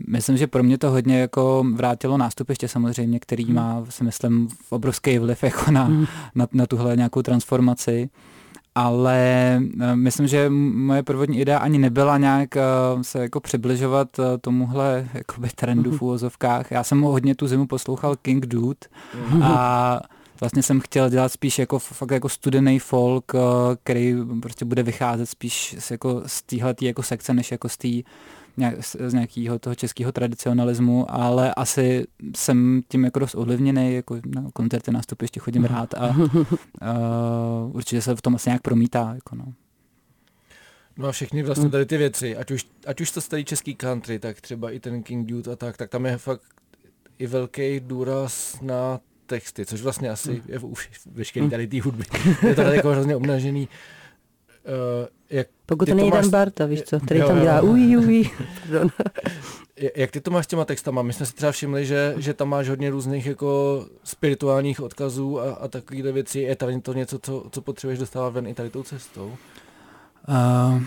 Myslím, 0.08 0.38
že 0.38 0.48
pro 0.48 0.64
mě 0.64 0.78
to 0.78 0.90
hodně 0.92 1.20
jako 1.20 1.66
vrátilo 1.74 2.18
nástupiště 2.18 2.68
samozřejmě, 2.68 3.20
který 3.20 3.46
hmm. 3.46 3.56
má, 3.56 3.84
si 3.90 4.04
myslím, 4.04 4.48
obrovský 4.70 5.20
vliv 5.20 5.44
jako 5.44 5.72
na, 5.72 5.84
hmm. 5.84 6.06
na, 6.36 6.48
na 6.54 6.66
tuhle 6.66 6.96
nějakou 6.96 7.22
transformaci 7.22 8.10
ale 8.76 9.60
eh, 9.82 9.96
myslím, 9.96 10.28
že 10.28 10.50
moje 10.50 11.04
prvotní 11.04 11.40
idea 11.40 11.60
ani 11.60 11.78
nebyla 11.78 12.18
nějak 12.18 12.58
eh, 12.58 12.62
se 13.02 13.20
jako 13.20 13.40
přibližovat 13.40 14.20
eh, 14.20 14.38
tomuhle 14.42 15.08
jakoby 15.14 15.50
trendu 15.56 15.92
v 15.92 16.02
úvozovkách. 16.02 16.72
Já 16.72 16.84
jsem 16.84 17.02
hodně 17.02 17.36
tu 17.36 17.48
zimu 17.48 17.68
poslouchal 17.68 18.16
King 18.16 18.46
Dude 18.46 18.88
a 19.44 20.00
vlastně 20.40 20.64
jsem 20.64 20.80
chtěl 20.80 21.10
dělat 21.10 21.32
spíš 21.32 21.60
jako 21.60 21.80
fakt 21.80 22.12
jako 22.12 22.30
studený 22.30 22.80
folk, 22.80 23.32
který 23.84 24.16
prostě 24.42 24.66
bude 24.66 24.84
vycházet 24.84 25.26
spíš 25.26 25.76
z, 25.80 25.92
jako 25.92 26.22
z 26.26 26.42
téhletý 26.42 26.86
jako 26.86 27.04
sekce, 27.04 27.34
než 27.34 27.52
jako 27.52 27.70
z 27.70 27.78
té 27.78 27.88
z 28.80 29.14
nějakého 29.14 29.60
toho 29.60 29.76
českého 29.76 30.12
tradicionalismu, 30.12 31.06
ale 31.12 31.54
asi 31.54 32.06
jsem 32.36 32.82
tím 32.88 33.06
jako 33.06 33.20
dost 33.20 33.36
ovlivněný, 33.36 33.96
jako 33.96 34.20
na 34.26 34.46
koncerty, 34.54 34.92
ještě 35.22 35.40
chodím 35.40 35.66
rád 35.66 35.94
a 35.94 36.08
uh, 36.08 37.76
určitě 37.76 38.02
se 38.02 38.16
v 38.16 38.22
tom 38.22 38.36
asi 38.36 38.50
nějak 38.50 38.62
promítá. 38.62 39.12
Jako 39.16 39.36
no. 39.36 39.54
No 40.98 41.08
a 41.08 41.12
všechny 41.12 41.44
vlastně 41.44 41.70
tady 41.70 41.86
ty 41.86 41.98
věci, 41.98 42.38
ať 42.38 42.52
už, 42.52 42.66
ať 42.88 43.02
už 43.02 43.12
to 43.12 43.22
starý 43.22 43.46
český 43.46 43.76
country, 43.76 44.20
tak 44.20 44.42
třeba 44.42 44.72
i 44.72 44.80
ten 44.80 45.04
King 45.04 45.30
Dude 45.30 45.52
a 45.52 45.56
tak, 45.56 45.78
tak 45.78 45.90
tam 45.90 46.06
je 46.06 46.18
fakt 46.18 46.42
i 47.20 47.28
velký 47.28 47.80
důraz 47.80 48.62
na 48.62 49.00
texty, 49.26 49.66
což 49.66 49.82
vlastně 49.82 50.10
asi 50.10 50.44
je 50.48 50.60
v, 50.60 50.74
veškerý 51.06 51.50
tady 51.50 51.68
té 51.68 51.82
hudby. 51.82 52.04
Je 52.48 52.56
to 52.56 52.64
tady 52.64 52.76
jako 52.76 52.90
hrozně 52.92 53.16
obnažený. 53.16 53.62
Uh, 53.62 54.01
jak 55.30 55.48
Pokud 55.66 55.90
to 55.90 55.96
není 55.96 56.12
Dan 56.12 56.30
Barta, 56.30 56.66
víš 56.66 56.82
co, 56.82 57.00
který 57.00 57.20
jo, 57.20 57.28
tam 57.28 57.42
dělá 57.42 57.62
ují, 57.62 57.98
ují. 57.98 58.30
jak 59.96 60.12
ty 60.12 60.22
to 60.22 60.32
máš 60.32 60.46
s 60.46 60.48
těma 60.48 60.66
textama? 60.66 61.02
My 61.02 61.14
jsme 61.14 61.26
si 61.26 61.34
třeba 61.34 61.52
všimli, 61.52 61.86
že, 61.86 62.16
že 62.18 62.34
tam 62.34 62.50
máš 62.50 62.70
hodně 62.70 62.90
různých 62.90 63.26
jako 63.26 63.86
spirituálních 64.04 64.82
odkazů 64.82 65.40
a, 65.40 65.54
a 65.54 65.68
takovýhle 65.68 66.12
věci. 66.12 66.40
Je 66.40 66.56
tady 66.56 66.82
to 66.82 66.94
něco, 66.94 67.20
co, 67.20 67.46
co 67.52 67.62
potřebuješ 67.62 68.00
dostávat 68.00 68.30
ven 68.30 68.48
i 68.48 68.54
tady 68.54 68.70
tou 68.70 68.84
cestou? 68.84 69.36
Uh, 70.28 70.84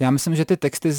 já 0.00 0.10
myslím, 0.10 0.36
že 0.36 0.44
ty 0.44 0.56
texty 0.56 0.92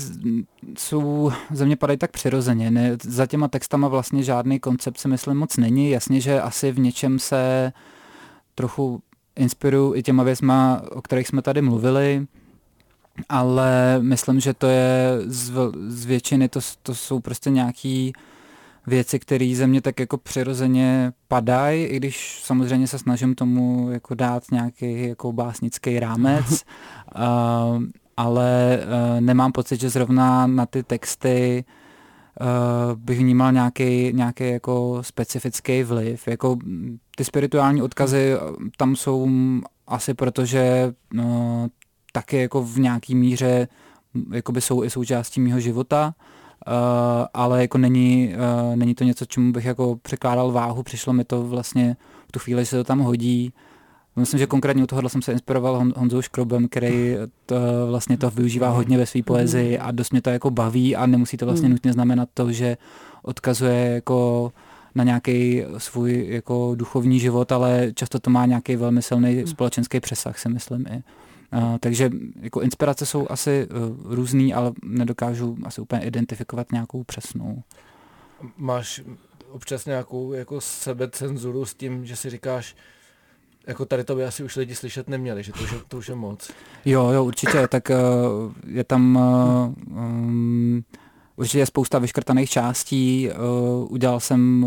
jsou, 0.77 1.31
ze 1.51 1.65
mě 1.65 1.75
padají 1.75 1.97
tak 1.97 2.11
přirozeně. 2.11 2.71
Ne, 2.71 2.97
za 3.03 3.25
těma 3.25 3.47
textama 3.47 3.87
vlastně 3.87 4.23
žádný 4.23 4.59
koncept 4.59 4.97
si 4.97 5.07
myslím 5.07 5.37
moc 5.37 5.57
není. 5.57 5.89
Jasně, 5.89 6.21
že 6.21 6.41
asi 6.41 6.71
v 6.71 6.79
něčem 6.79 7.19
se 7.19 7.71
trochu 8.55 9.01
inspiruju 9.35 9.95
i 9.95 10.03
těma 10.03 10.23
věcma, 10.23 10.81
o 10.91 11.01
kterých 11.01 11.27
jsme 11.27 11.41
tady 11.41 11.61
mluvili, 11.61 12.27
ale 13.29 13.99
myslím, 14.01 14.39
že 14.39 14.53
to 14.53 14.67
je 14.67 15.17
z, 15.25 15.51
z 15.87 16.05
většiny, 16.05 16.49
to, 16.49 16.59
to 16.83 16.95
jsou 16.95 17.19
prostě 17.19 17.49
nějaký 17.49 18.13
věci, 18.87 19.19
které 19.19 19.53
ze 19.55 19.67
mě 19.67 19.81
tak 19.81 19.99
jako 19.99 20.17
přirozeně 20.17 21.13
padají, 21.27 21.83
i 21.83 21.97
když 21.97 22.41
samozřejmě 22.43 22.87
se 22.87 22.99
snažím 22.99 23.35
tomu 23.35 23.91
jako 23.91 24.15
dát 24.15 24.43
nějaký 24.51 25.07
jako 25.07 25.31
básnický 25.33 25.99
rámec, 25.99 26.63
uh, 27.15 27.83
ale 28.17 28.79
uh, 28.79 29.21
nemám 29.21 29.51
pocit, 29.51 29.79
že 29.79 29.89
zrovna 29.89 30.47
na 30.47 30.65
ty 30.65 30.83
texty 30.83 31.65
uh, 31.67 31.82
bych 32.95 33.19
vnímal 33.19 33.51
nějaký, 33.51 34.13
nějaký 34.13 34.49
jako 34.49 34.97
specifický 35.01 35.83
vliv. 35.83 36.27
Jako 36.27 36.57
ty 37.15 37.23
spirituální 37.23 37.81
odkazy 37.81 38.33
tam 38.77 38.95
jsou 38.95 39.27
asi 39.87 40.13
proto, 40.13 40.45
že 40.45 40.93
uh, 41.13 41.67
taky 42.11 42.37
jako 42.37 42.63
v 42.63 42.79
nějaký 42.79 43.15
míře 43.15 43.67
jakoby 44.31 44.61
jsou 44.61 44.83
i 44.83 44.89
součástí 44.89 45.41
mého 45.41 45.59
života, 45.59 46.13
uh, 46.67 46.73
ale 47.33 47.61
jako 47.61 47.77
není, 47.77 48.33
uh, 48.35 48.75
není 48.75 48.95
to 48.95 49.03
něco, 49.03 49.25
čemu 49.25 49.51
bych 49.51 49.65
jako 49.65 49.95
překládal 50.01 50.51
váhu, 50.51 50.83
přišlo 50.83 51.13
mi 51.13 51.23
to 51.23 51.43
vlastně 51.43 51.97
v 52.27 52.31
tu 52.31 52.39
chvíli, 52.39 52.61
že 52.61 52.65
se 52.65 52.75
to 52.75 52.83
tam 52.83 52.99
hodí. 52.99 53.53
Myslím, 54.15 54.39
že 54.39 54.47
konkrétně 54.47 54.83
u 54.83 54.87
tohohle 54.87 55.09
jsem 55.09 55.21
se 55.21 55.31
inspiroval 55.31 55.79
Hon- 55.79 55.93
Honzou 55.95 56.21
Škrobem, 56.21 56.67
který 56.67 57.15
to, 57.45 57.55
vlastně 57.89 58.17
to 58.17 58.29
využívá 58.29 58.69
hodně 58.69 58.97
ve 58.97 59.05
své 59.05 59.23
poezii 59.23 59.79
a 59.79 59.91
dost 59.91 60.11
mě 60.11 60.21
to 60.21 60.29
jako 60.29 60.51
baví 60.51 60.95
a 60.95 61.05
nemusí 61.05 61.37
to 61.37 61.45
vlastně 61.45 61.65
hmm. 61.65 61.73
nutně 61.73 61.93
znamenat 61.93 62.29
to, 62.33 62.51
že 62.51 62.77
odkazuje 63.23 63.75
jako 63.75 64.51
na 64.95 65.03
nějaký 65.03 65.63
svůj 65.77 66.25
jako 66.29 66.75
duchovní 66.75 67.19
život, 67.19 67.51
ale 67.51 67.91
často 67.95 68.19
to 68.19 68.29
má 68.29 68.45
nějaký 68.45 68.75
velmi 68.75 69.01
silný 69.01 69.47
společenský 69.47 69.99
přesah, 69.99 70.39
si 70.39 70.49
myslím 70.49 70.85
i. 70.87 71.03
Uh, 71.57 71.77
takže 71.79 72.09
jako 72.41 72.61
inspirace 72.61 73.05
jsou 73.05 73.27
asi 73.29 73.67
uh, 73.67 74.13
různý, 74.15 74.53
ale 74.53 74.71
nedokážu 74.83 75.57
asi 75.63 75.81
úplně 75.81 76.01
identifikovat 76.01 76.71
nějakou 76.71 77.03
přesnou. 77.03 77.63
Máš 78.57 79.01
občas 79.51 79.85
nějakou 79.85 80.33
jako 80.33 80.61
sebecenzuru 80.61 81.65
s 81.65 81.73
tím, 81.73 82.05
že 82.05 82.15
si 82.15 82.29
říkáš, 82.29 82.75
jako 83.67 83.85
tady 83.85 84.03
to 84.03 84.15
by 84.15 84.25
asi 84.25 84.43
už 84.43 84.55
lidi 84.55 84.75
slyšet 84.75 85.09
neměli, 85.09 85.43
že 85.43 85.51
to 85.51 85.63
už 85.63 85.71
je, 85.71 85.77
to 85.87 85.97
už 85.97 86.09
je 86.09 86.15
moc. 86.15 86.51
Jo, 86.85 87.09
jo, 87.09 87.23
určitě, 87.23 87.67
tak 87.67 87.89
uh, 87.89 88.53
je 88.67 88.83
tam 88.83 89.15
uh, 89.15 89.97
um, 89.97 90.83
určitě 91.35 91.59
je 91.59 91.65
spousta 91.65 91.99
vyškrtaných 91.99 92.49
částí, 92.49 93.29
uh, 93.29 93.91
udělal 93.91 94.19
jsem 94.19 94.65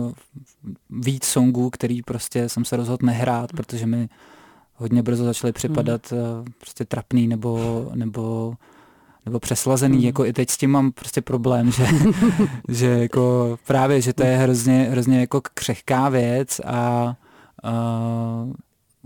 víc 0.90 1.24
songů, 1.24 1.70
který 1.70 2.02
prostě 2.02 2.48
jsem 2.48 2.64
se 2.64 2.76
rozhodl 2.76 3.06
nehrát, 3.06 3.52
protože 3.52 3.86
mi 3.86 4.08
hodně 4.74 5.02
brzo 5.02 5.24
začaly 5.24 5.52
připadat 5.52 6.12
uh, 6.12 6.18
prostě 6.60 6.84
trapný 6.84 7.28
nebo, 7.28 7.90
nebo 7.94 8.54
nebo 9.26 9.40
přeslazený, 9.40 9.98
mm. 9.98 10.04
jako 10.04 10.24
i 10.24 10.32
teď 10.32 10.50
s 10.50 10.58
tím 10.58 10.70
mám 10.70 10.92
prostě 10.92 11.22
problém, 11.22 11.72
že, 11.72 11.86
že 12.68 12.86
jako 12.86 13.56
právě, 13.66 14.00
že 14.00 14.12
to 14.12 14.22
je 14.22 14.36
hrozně, 14.36 14.88
hrozně 14.90 15.20
jako 15.20 15.40
křehká 15.54 16.08
věc 16.08 16.60
a 16.64 17.14
uh, 17.64 18.52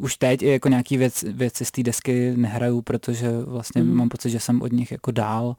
už 0.00 0.16
teď 0.16 0.42
i 0.42 0.48
jako 0.48 0.68
nějaký 0.68 0.96
věc, 0.96 1.24
věci 1.32 1.64
z 1.64 1.70
té 1.70 1.82
desky 1.82 2.32
nehraju, 2.36 2.82
protože 2.82 3.32
vlastně 3.40 3.82
mm. 3.82 3.96
mám 3.96 4.08
pocit, 4.08 4.30
že 4.30 4.40
jsem 4.40 4.62
od 4.62 4.72
nich 4.72 4.92
jako 4.92 5.10
dál. 5.10 5.56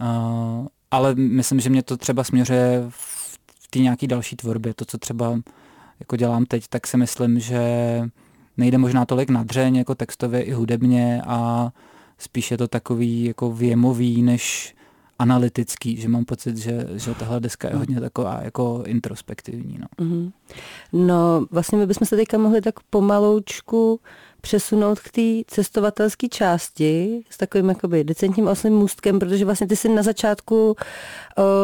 Uh, 0.00 0.66
ale 0.90 1.14
myslím, 1.14 1.60
že 1.60 1.70
mě 1.70 1.82
to 1.82 1.96
třeba 1.96 2.24
směřuje 2.24 2.84
v, 2.88 3.30
té 3.70 3.78
nějaký 3.78 4.06
další 4.06 4.36
tvorbě. 4.36 4.74
To, 4.74 4.84
co 4.84 4.98
třeba 4.98 5.40
jako 6.00 6.16
dělám 6.16 6.44
teď, 6.44 6.64
tak 6.68 6.86
si 6.86 6.96
myslím, 6.96 7.40
že 7.40 7.60
nejde 8.56 8.78
možná 8.78 9.04
tolik 9.04 9.30
na 9.30 9.42
dřeň, 9.42 9.76
jako 9.76 9.94
textově 9.94 10.42
i 10.42 10.52
hudebně 10.52 11.22
a 11.26 11.70
spíš 12.18 12.50
je 12.50 12.58
to 12.58 12.68
takový 12.68 13.24
jako 13.24 13.52
věmový, 13.52 14.22
než 14.22 14.74
analytický, 15.20 15.96
že 15.96 16.08
mám 16.08 16.24
pocit, 16.24 16.56
že, 16.56 16.86
že 16.94 17.14
tahle 17.14 17.40
deska 17.40 17.68
je 17.68 17.74
hodně 17.74 18.00
taková 18.00 18.40
jako 18.42 18.82
introspektivní. 18.86 19.78
No, 19.80 20.06
mm-hmm. 20.06 20.32
no 20.92 21.46
vlastně 21.50 21.78
my 21.78 21.86
bychom 21.86 22.06
se 22.06 22.16
teďka 22.16 22.38
mohli 22.38 22.60
tak 22.60 22.80
pomaloučku 22.80 24.00
přesunout 24.40 25.00
k 25.00 25.10
té 25.10 25.54
cestovatelské 25.54 26.28
části 26.28 27.24
s 27.30 27.36
takovým 27.36 27.68
jakoby 27.68 28.04
decentním 28.04 28.46
oslým 28.48 28.72
můstkem, 28.72 29.18
protože 29.18 29.44
vlastně 29.44 29.66
ty 29.66 29.76
jsi 29.76 29.88
na 29.88 30.02
začátku, 30.02 30.76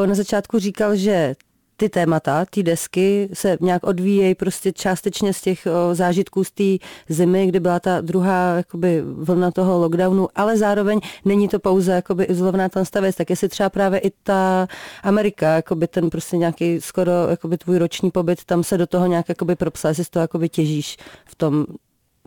na 0.06 0.14
začátku 0.14 0.58
říkal, 0.58 0.96
že 0.96 1.34
ty 1.76 1.88
témata, 1.88 2.45
ty 2.50 2.62
desky 2.62 3.28
se 3.33 3.59
nějak 3.61 3.87
odvíjejí 3.87 4.35
prostě 4.35 4.73
částečně 4.73 5.33
z 5.33 5.40
těch 5.40 5.66
o, 5.66 5.95
zážitků 5.95 6.45
z 6.45 6.50
té 6.50 6.87
zimy, 7.09 7.47
kdy 7.47 7.61
byla 7.61 7.80
ta 7.80 8.00
druhá 8.00 8.54
jakoby, 8.56 9.02
vlna 9.02 9.50
toho 9.50 9.78
lockdownu, 9.78 10.28
ale 10.35 10.56
zároveň 10.56 11.00
není 11.25 11.49
to 11.49 11.59
pouze 11.59 11.92
jakoby, 11.92 12.25
izolovaná 12.25 12.68
ta 12.68 13.00
věc, 13.00 13.16
tak 13.16 13.30
jestli 13.30 13.49
třeba 13.49 13.71
právě 13.71 13.99
i 14.00 14.11
ta 14.23 14.68
Amerika, 15.02 15.54
jakoby 15.54 15.87
ten 15.87 16.11
prostě 16.11 16.37
nějaký 16.37 16.80
skoro 16.80 17.12
jakoby 17.30 17.59
tvůj 17.59 17.78
roční 17.78 18.11
pobyt, 18.11 18.45
tam 18.45 18.64
se 18.64 18.78
do 18.78 18.87
toho 18.87 19.06
nějak 19.06 19.28
jakoby 19.28 19.56
propsal, 19.56 19.90
jestli 19.90 20.04
z 20.04 20.11
toho 20.11 20.21
jakoby 20.21 20.49
těžíš 20.49 20.97
v 21.25 21.35
tom 21.35 21.66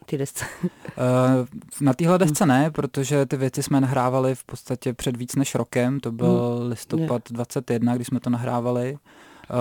té 0.05 0.17
desce? 0.17 0.45
na 1.81 1.93
téhle 1.93 2.17
desce 2.17 2.45
ne, 2.45 2.71
protože 2.71 3.25
ty 3.25 3.37
věci 3.37 3.63
jsme 3.63 3.81
nahrávali 3.81 4.35
v 4.35 4.43
podstatě 4.43 4.93
před 4.93 5.17
víc 5.17 5.35
než 5.35 5.55
rokem, 5.55 5.99
to 5.99 6.11
byl 6.11 6.57
hmm. 6.59 6.69
listopad 6.69 7.21
21, 7.31 7.95
když 7.95 8.07
jsme 8.07 8.19
to 8.19 8.29
nahrávali. 8.29 8.97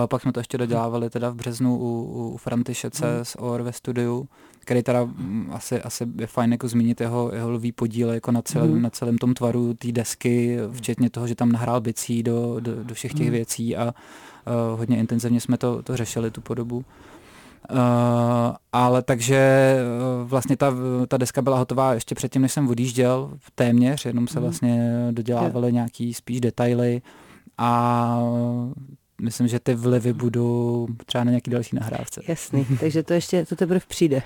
Pak 0.07 0.21
jsme 0.21 0.31
to 0.31 0.39
ještě 0.39 0.57
dodělávali 0.57 1.09
teda 1.09 1.29
v 1.29 1.35
březnu 1.35 1.77
u, 1.77 2.03
u 2.33 2.37
Františece 2.37 3.15
hmm. 3.15 3.25
z 3.25 3.35
OR 3.39 3.61
ve 3.61 3.73
studiu, 3.73 4.27
který 4.59 4.83
teda 4.83 5.03
mm, 5.03 5.49
asi, 5.53 5.81
asi 5.81 6.07
je 6.19 6.27
fajn 6.27 6.51
jako 6.51 6.67
zmínit 6.67 7.01
jeho, 7.01 7.31
jeho 7.33 7.51
lvý 7.51 7.71
podíl 7.71 8.09
jako 8.09 8.31
na, 8.31 8.41
celém, 8.41 8.71
hmm. 8.71 8.81
na 8.81 8.89
celém 8.89 9.17
tom 9.17 9.33
tvaru 9.33 9.73
té 9.73 9.91
desky, 9.91 10.57
včetně 10.71 11.09
toho, 11.09 11.27
že 11.27 11.35
tam 11.35 11.51
nahrál 11.51 11.81
bicí 11.81 12.23
do, 12.23 12.59
do, 12.59 12.83
do 12.83 12.95
všech 12.95 13.13
těch 13.13 13.27
hmm. 13.27 13.31
věcí 13.31 13.77
a 13.77 13.85
uh, 13.85 14.79
hodně 14.79 14.97
intenzivně 14.97 15.41
jsme 15.41 15.57
to, 15.57 15.83
to 15.83 15.97
řešili, 15.97 16.31
tu 16.31 16.41
podobu. 16.41 16.77
Uh, 16.77 16.85
ale 18.73 19.01
takže 19.01 19.75
uh, 20.21 20.29
vlastně 20.29 20.57
ta, 20.57 20.73
ta 21.07 21.17
deska 21.17 21.41
byla 21.41 21.57
hotová 21.57 21.93
ještě 21.93 22.15
předtím, 22.15 22.41
než 22.41 22.51
jsem 22.51 22.69
odjížděl, 22.69 23.31
téměř, 23.55 24.05
jenom 24.05 24.27
se 24.27 24.39
vlastně 24.39 25.07
dodělávaly 25.11 25.73
nějaký 25.73 26.13
spíš 26.13 26.41
detaily 26.41 27.01
a 27.57 28.21
myslím, 29.21 29.47
že 29.47 29.59
ty 29.59 29.75
vlivy 29.75 30.13
budou 30.13 30.87
třeba 31.05 31.23
na 31.23 31.31
nějaký 31.31 31.51
další 31.51 31.75
nahrávce. 31.75 32.21
Jasný, 32.27 32.65
takže 32.79 33.03
to 33.03 33.13
ještě, 33.13 33.45
to 33.45 33.55
teprve 33.55 33.81
přijde. 33.87 34.21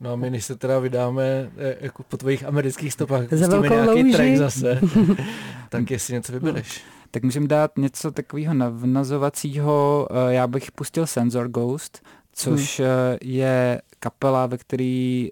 No 0.00 0.12
a 0.12 0.16
my, 0.16 0.30
než 0.30 0.44
se 0.44 0.56
teda 0.56 0.78
vydáme 0.78 1.50
eh, 1.56 1.76
jako 1.80 2.02
po 2.02 2.16
tvojich 2.16 2.44
amerických 2.44 2.92
stopách, 2.92 3.22
Za 3.30 3.46
pustíme 3.46 3.68
nějaký 3.68 4.02
louži. 4.02 4.12
track 4.12 4.36
zase, 4.36 4.80
tak 5.68 5.90
jestli 5.90 6.14
něco 6.14 6.32
vybereš. 6.32 6.82
Tak 7.10 7.22
můžeme 7.22 7.46
dát 7.46 7.78
něco 7.78 8.10
takového 8.10 8.54
navnazovacího. 8.54 10.08
Eh, 10.10 10.34
já 10.34 10.46
bych 10.46 10.72
pustil 10.72 11.06
Sensor 11.06 11.48
Ghost, 11.48 12.02
což 12.32 12.80
hmm. 12.80 12.88
Eh, 12.88 13.18
je 13.22 13.82
kapela, 13.98 14.46
ve 14.46 14.58
který 14.58 15.28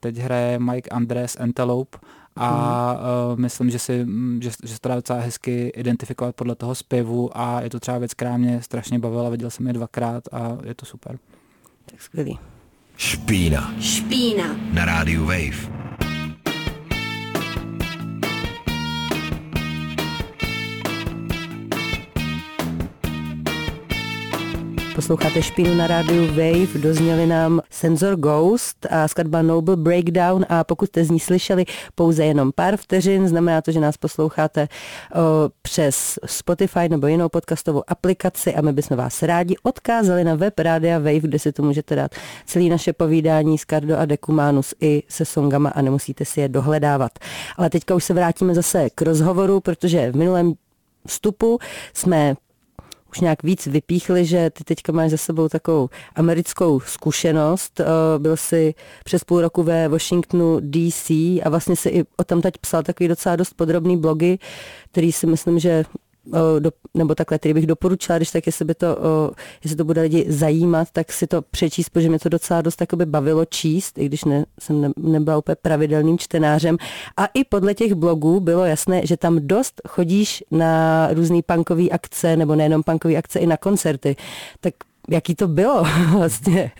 teď 0.00 0.16
hraje 0.16 0.58
Mike 0.58 0.90
Andres 0.90 1.36
Antelope 1.40 1.98
a 2.36 2.92
uh, 3.32 3.38
myslím, 3.40 3.70
že, 3.70 3.78
si, 3.78 4.06
že, 4.40 4.50
že 4.64 4.74
se 4.74 4.80
to 4.80 4.88
dá 4.88 4.94
docela 4.94 5.20
hezky 5.20 5.72
identifikovat 5.76 6.36
podle 6.36 6.54
toho 6.54 6.74
zpěvu 6.74 7.38
a 7.38 7.60
je 7.60 7.70
to 7.70 7.80
třeba 7.80 7.98
věc, 7.98 8.14
která 8.14 8.36
mě 8.36 8.62
strašně 8.62 8.98
bavila, 8.98 9.30
viděl 9.30 9.50
jsem 9.50 9.66
je 9.66 9.72
dvakrát 9.72 10.24
a 10.32 10.58
je 10.64 10.74
to 10.74 10.86
super. 10.86 11.18
Tak 11.86 12.02
skvělý. 12.02 12.38
Špína. 12.96 13.74
Špína. 13.80 14.56
Na 14.72 14.84
rádiu 14.84 15.24
Wave. 15.24 16.03
Posloucháte 24.94 25.42
špínu 25.42 25.74
na 25.74 25.86
rádiu 25.86 26.26
Wave, 26.26 26.78
dozněli 26.78 27.26
nám 27.26 27.60
Sensor 27.70 28.16
Ghost 28.16 28.86
a 28.90 29.08
skladba 29.08 29.42
Noble 29.42 29.76
Breakdown 29.76 30.46
a 30.48 30.64
pokud 30.64 30.86
jste 30.86 31.04
z 31.04 31.10
ní 31.10 31.20
slyšeli 31.20 31.64
pouze 31.94 32.24
jenom 32.24 32.52
pár 32.54 32.76
vteřin, 32.76 33.28
znamená 33.28 33.62
to, 33.62 33.72
že 33.72 33.80
nás 33.80 33.96
posloucháte 33.96 34.68
o, 35.14 35.18
přes 35.62 36.18
Spotify 36.26 36.88
nebo 36.88 37.06
jinou 37.06 37.28
podcastovou 37.28 37.82
aplikaci 37.88 38.54
a 38.54 38.60
my 38.60 38.72
bychom 38.72 38.96
vás 38.96 39.22
rádi 39.22 39.56
odkázali 39.62 40.24
na 40.24 40.34
web 40.34 40.58
Rádia 40.58 40.98
Wave, 40.98 41.20
kde 41.20 41.38
si 41.38 41.52
to 41.52 41.62
můžete 41.62 41.96
dát 41.96 42.14
celé 42.46 42.64
naše 42.64 42.92
povídání 42.92 43.58
s 43.58 43.66
Cardo 43.66 43.98
a 43.98 44.04
Decumanus 44.04 44.74
i 44.80 45.02
se 45.08 45.24
songama 45.24 45.70
a 45.70 45.82
nemusíte 45.82 46.24
si 46.24 46.40
je 46.40 46.48
dohledávat. 46.48 47.12
Ale 47.56 47.70
teďka 47.70 47.94
už 47.94 48.04
se 48.04 48.14
vrátíme 48.14 48.54
zase 48.54 48.90
k 48.94 49.02
rozhovoru, 49.02 49.60
protože 49.60 50.12
v 50.12 50.16
minulém 50.16 50.54
vstupu 51.06 51.58
jsme 51.94 52.34
už 53.14 53.20
nějak 53.20 53.42
víc 53.42 53.66
vypíchli, 53.66 54.24
že 54.24 54.50
ty 54.50 54.64
teďka 54.64 54.92
máš 54.92 55.10
za 55.10 55.16
sebou 55.16 55.48
takovou 55.48 55.88
americkou 56.14 56.80
zkušenost. 56.80 57.80
Eh, 57.80 57.84
byl 58.18 58.36
jsi 58.36 58.74
přes 59.04 59.24
půl 59.24 59.40
roku 59.40 59.62
ve 59.62 59.88
Washingtonu 59.88 60.60
DC 60.60 61.10
a 61.44 61.48
vlastně 61.48 61.76
si 61.76 61.88
i 61.88 62.04
o 62.16 62.24
tam 62.24 62.40
teď 62.40 62.58
psal 62.58 62.82
takový 62.82 63.08
docela 63.08 63.36
dost 63.36 63.54
podrobný 63.54 63.96
blogy, 63.96 64.38
který 64.90 65.12
si 65.12 65.26
myslím, 65.26 65.58
že 65.58 65.84
do, 66.58 66.70
nebo 66.94 67.14
takhle, 67.14 67.38
který 67.38 67.54
bych 67.54 67.66
doporučila, 67.66 68.18
když 68.18 68.30
tak, 68.30 68.46
jestli 68.46 68.64
by 68.64 68.74
to, 68.74 68.96
jestli 69.64 69.76
to 69.76 69.84
bude 69.84 70.00
lidi 70.00 70.26
zajímat, 70.28 70.88
tak 70.92 71.12
si 71.12 71.26
to 71.26 71.42
přečíst, 71.42 71.88
protože 71.88 72.08
mě 72.08 72.18
to 72.18 72.28
docela 72.28 72.62
dost 72.62 72.76
takoby 72.76 73.06
bavilo 73.06 73.44
číst, 73.44 73.98
i 73.98 74.06
když 74.06 74.24
ne, 74.24 74.44
jsem 74.60 74.80
ne, 74.80 74.90
nebyla 74.96 75.38
úplně 75.38 75.56
pravidelným 75.62 76.18
čtenářem. 76.18 76.76
A 77.16 77.26
i 77.26 77.44
podle 77.44 77.74
těch 77.74 77.94
blogů 77.94 78.40
bylo 78.40 78.64
jasné, 78.64 79.06
že 79.06 79.16
tam 79.16 79.38
dost 79.40 79.80
chodíš 79.88 80.44
na 80.50 81.08
různé 81.12 81.40
punkové 81.46 81.88
akce, 81.88 82.36
nebo 82.36 82.54
nejenom 82.54 82.82
punkové 82.82 83.16
akce, 83.16 83.38
i 83.38 83.46
na 83.46 83.56
koncerty. 83.56 84.16
Tak 84.60 84.74
jaký 85.10 85.34
to 85.34 85.48
bylo 85.48 85.84
vlastně? 86.12 86.70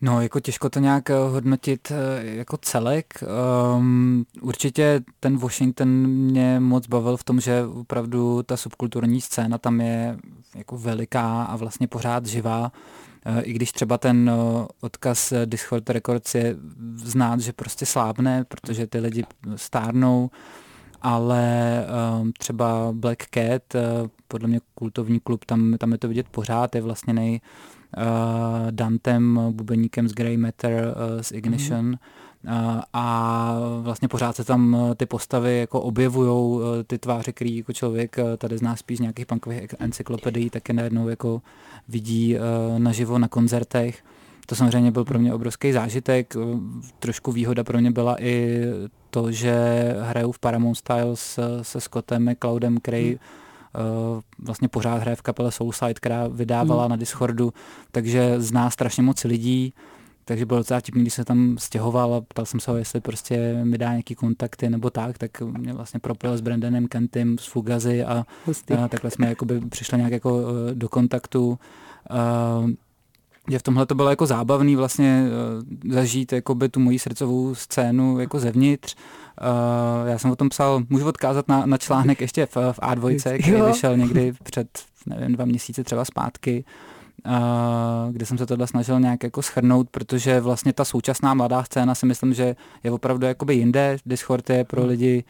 No, 0.00 0.22
jako 0.22 0.40
těžko 0.40 0.70
to 0.70 0.80
nějak 0.80 1.10
eh, 1.10 1.14
hodnotit 1.14 1.90
eh, 1.90 2.24
jako 2.24 2.56
celek. 2.56 3.14
Um, 3.76 4.26
určitě 4.40 5.00
ten 5.20 5.36
Washington 5.38 5.88
mě 6.06 6.60
moc 6.60 6.86
bavil 6.86 7.16
v 7.16 7.24
tom, 7.24 7.40
že 7.40 7.64
opravdu 7.64 8.42
ta 8.42 8.56
subkulturní 8.56 9.20
scéna 9.20 9.58
tam 9.58 9.80
je 9.80 10.18
jako 10.54 10.78
veliká 10.78 11.42
a 11.42 11.56
vlastně 11.56 11.86
pořád 11.86 12.26
živá. 12.26 12.72
Eh, 13.24 13.42
I 13.42 13.52
když 13.52 13.72
třeba 13.72 13.98
ten 13.98 14.30
odkaz 14.80 15.32
Discord 15.44 15.90
Records 15.90 16.34
je 16.34 16.56
znát, 16.96 17.40
že 17.40 17.52
prostě 17.52 17.86
slábne, 17.86 18.44
protože 18.44 18.86
ty 18.86 18.98
lidi 18.98 19.24
stárnou, 19.56 20.30
ale 21.02 21.86
um, 22.20 22.32
třeba 22.32 22.88
Black 22.92 23.22
Cat, 23.30 23.62
podle 24.28 24.48
mě 24.48 24.60
kultovní 24.74 25.20
klub, 25.20 25.44
tam, 25.44 25.74
tam 25.78 25.92
je 25.92 25.98
to 25.98 26.08
vidět 26.08 26.28
pořád, 26.28 26.74
je 26.74 26.82
vlastně 26.82 27.12
nej, 27.12 27.40
uh, 27.42 27.75
Dantem, 28.70 29.40
bubeníkem 29.50 30.08
z 30.08 30.12
Grey 30.12 30.36
Matter, 30.36 30.84
uh, 30.84 31.22
z 31.22 31.32
Ignition. 31.32 31.86
Mm. 31.86 31.94
Uh, 32.44 32.80
a 32.92 33.56
vlastně 33.80 34.08
pořád 34.08 34.36
se 34.36 34.44
tam 34.44 34.76
ty 34.96 35.06
postavy 35.06 35.58
jako 35.58 35.80
objevují, 35.80 36.60
ty 36.86 36.98
tváře, 36.98 37.32
který 37.32 37.56
jako 37.56 37.72
člověk 37.72 38.16
tady 38.38 38.58
zná 38.58 38.76
spíš 38.76 38.98
nějakých 38.98 39.26
punkových 39.26 39.74
encyklopedií, 39.78 40.50
taky 40.50 40.72
najednou 40.72 41.08
jako 41.08 41.42
vidí 41.88 42.36
naživo 42.78 43.18
na 43.18 43.28
koncertech. 43.28 44.04
To 44.46 44.54
samozřejmě 44.54 44.90
byl 44.90 45.04
pro 45.04 45.18
mě 45.18 45.34
obrovský 45.34 45.72
zážitek. 45.72 46.34
Trošku 46.98 47.32
výhoda 47.32 47.64
pro 47.64 47.78
mě 47.78 47.90
byla 47.90 48.22
i 48.22 48.62
to, 49.10 49.32
že 49.32 49.54
hraju 50.00 50.32
v 50.32 50.38
Paramount 50.38 50.76
Styles 50.76 51.38
se 51.62 51.80
Scottem 51.80 52.30
Cloudem, 52.40 52.78
který 52.78 53.10
mm 53.10 53.18
Eh, 53.18 53.45
vlastně 54.38 54.68
pořád 54.68 54.94
hraje 54.94 55.16
v 55.16 55.22
kapele 55.22 55.52
Soulside, 55.52 55.94
která 55.94 56.28
vydávala 56.28 56.84
mm. 56.84 56.90
na 56.90 56.96
Discordu, 56.96 57.52
takže 57.92 58.40
zná 58.40 58.70
strašně 58.70 59.02
moc 59.02 59.24
lidí, 59.24 59.74
takže 60.24 60.46
bylo 60.46 60.60
docela 60.60 60.80
tipný, 60.80 61.02
když 61.02 61.14
se 61.14 61.24
tam 61.24 61.56
stěhoval 61.58 62.14
a 62.14 62.20
ptal 62.20 62.46
jsem 62.46 62.60
se 62.60 62.70
ho, 62.70 62.76
jestli 62.76 63.00
prostě 63.00 63.64
mi 63.64 63.78
dá 63.78 63.90
nějaký 63.90 64.14
kontakty 64.14 64.70
nebo 64.70 64.90
tak, 64.90 65.18
tak 65.18 65.40
mě 65.40 65.72
vlastně 65.72 66.00
propil 66.00 66.36
s 66.36 66.40
Brandanem 66.40 66.88
Kentym 66.88 67.38
z 67.38 67.46
Fugazy 67.46 68.04
a, 68.04 68.26
a 68.78 68.88
takhle 68.88 69.10
jsme 69.10 69.28
jakoby 69.28 69.60
přišli 69.60 69.98
nějak 69.98 70.12
jako 70.12 70.44
eh, 70.70 70.74
do 70.74 70.88
kontaktu. 70.88 71.58
Uh, 72.10 72.70
že 73.48 73.58
v 73.58 73.62
tomhle 73.62 73.86
to 73.86 73.94
bylo 73.94 74.10
jako 74.10 74.26
zábavný 74.26 74.76
vlastně 74.76 75.24
uh, 75.24 75.92
zažít 75.92 76.32
jakoby 76.32 76.68
tu 76.68 76.80
moji 76.80 76.98
srdcovou 76.98 77.54
scénu 77.54 78.20
jako 78.20 78.38
zevnitř. 78.38 78.96
Uh, 79.40 80.08
já 80.08 80.18
jsem 80.18 80.30
o 80.30 80.36
tom 80.36 80.48
psal, 80.48 80.82
můžu 80.88 81.08
odkázat 81.08 81.48
na, 81.48 81.66
na 81.66 81.78
článek 81.78 82.20
ještě 82.20 82.46
v, 82.46 82.56
v 82.56 82.78
A2, 82.78 83.20
který 83.20 83.52
jo. 83.52 83.66
vyšel 83.66 83.96
někdy 83.96 84.32
před, 84.42 84.68
nevím, 85.06 85.32
dva 85.32 85.44
měsíce 85.44 85.84
třeba 85.84 86.04
zpátky, 86.04 86.64
uh, 87.26 88.12
kde 88.12 88.26
jsem 88.26 88.38
se 88.38 88.46
tohle 88.46 88.66
snažil 88.66 89.00
nějak 89.00 89.22
jako 89.22 89.42
schrnout, 89.42 89.90
protože 89.90 90.40
vlastně 90.40 90.72
ta 90.72 90.84
současná 90.84 91.34
mladá 91.34 91.64
scéna 91.64 91.94
si 91.94 92.06
myslím, 92.06 92.34
že 92.34 92.56
je 92.84 92.90
opravdu 92.90 93.26
jakoby 93.26 93.54
jinde. 93.54 93.96
Discord 94.06 94.50
je 94.50 94.64
pro 94.64 94.80
hmm. 94.80 94.90
lidi 94.90 95.24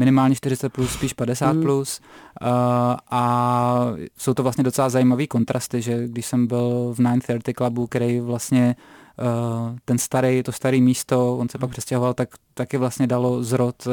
minimálně 0.00 0.34
40 0.34 0.68
plus, 0.72 0.92
spíš 0.92 1.12
50 1.12 1.52
mm. 1.52 1.62
plus. 1.62 2.00
Uh, 2.00 2.48
a 3.10 3.92
jsou 4.18 4.34
to 4.34 4.42
vlastně 4.42 4.64
docela 4.64 4.88
zajímavé 4.88 5.26
kontrasty, 5.26 5.82
že 5.82 6.08
když 6.08 6.26
jsem 6.26 6.46
byl 6.46 6.94
v 6.94 7.02
930 7.02 7.52
klubu, 7.52 7.86
který 7.86 8.20
vlastně 8.20 8.76
uh, 9.20 9.76
ten 9.84 9.98
starý, 9.98 10.42
to 10.42 10.52
staré 10.52 10.80
místo, 10.80 11.36
on 11.36 11.48
se 11.48 11.58
pak 11.58 11.70
přestěhoval, 11.70 12.14
tak 12.14 12.28
taky 12.54 12.76
vlastně 12.76 13.06
dalo 13.06 13.42
zrod 13.42 13.86
uh, 13.86 13.92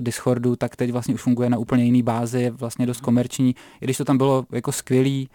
Discordu, 0.00 0.56
tak 0.56 0.76
teď 0.76 0.92
vlastně 0.92 1.14
už 1.14 1.22
funguje 1.22 1.50
na 1.50 1.58
úplně 1.58 1.84
jiný 1.84 2.02
bázi, 2.02 2.40
je 2.40 2.50
vlastně 2.50 2.86
dost 2.86 3.00
komerční, 3.00 3.54
i 3.80 3.84
když 3.84 3.96
to 3.96 4.04
tam 4.04 4.18
bylo 4.18 4.44
jako 4.52 4.72
skvělý, 4.72 5.28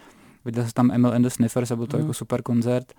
viděl 0.45 0.63
jsem 0.63 0.71
tam 0.71 0.91
Emil 0.91 1.13
and 1.13 1.21
the 1.21 1.29
Sniffers 1.29 1.71
a 1.71 1.75
byl 1.75 1.87
to 1.87 1.97
mm. 1.97 2.03
jako 2.03 2.13
super 2.13 2.41
koncert, 2.41 2.93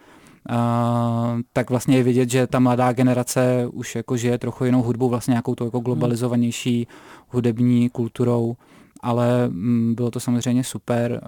tak 1.53 1.71
vlastně 1.71 1.97
je 1.97 2.03
vidět, 2.03 2.31
že 2.31 2.47
ta 2.47 2.59
mladá 2.59 2.93
generace 2.93 3.67
už 3.73 3.95
jako 3.95 4.17
žije 4.17 4.39
trochu 4.39 4.65
jinou 4.65 4.83
hudbou, 4.83 5.09
vlastně 5.09 5.33
nějakou 5.33 5.55
to 5.55 5.65
jako 5.65 5.81
globalizovanější 5.81 6.87
hudební 7.29 7.89
kulturou, 7.91 8.57
ale 9.01 9.49
mm, 9.49 9.95
bylo 9.95 10.11
to 10.11 10.21
samozřejmě 10.21 10.65
super. 10.65 11.21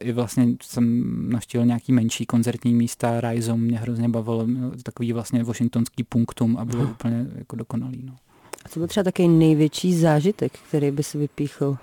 I 0.00 0.12
vlastně 0.12 0.48
jsem 0.62 1.04
navštívil 1.32 1.66
nějaký 1.66 1.92
menší 1.92 2.26
koncertní 2.26 2.74
místa, 2.74 3.20
Rizom 3.20 3.60
mě 3.60 3.78
hrozně 3.78 4.08
bavilo, 4.08 4.46
takový 4.82 5.12
vlastně 5.12 5.44
washingtonský 5.44 6.02
punktum 6.02 6.56
a 6.56 6.64
bylo 6.64 6.82
uh. 6.82 6.90
úplně 6.90 7.26
jako 7.34 7.56
dokonalý. 7.56 8.02
No. 8.04 8.12
A 8.64 8.68
co 8.68 8.80
byl 8.80 8.88
třeba 8.88 9.04
takový 9.04 9.28
největší 9.28 9.94
zážitek, 9.94 10.52
který 10.68 10.90
by 10.90 11.02
si 11.02 11.18
vypíchl? 11.18 11.76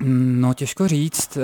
Mm, 0.00 0.40
no 0.40 0.54
těžko 0.54 0.88
říct. 0.88 1.38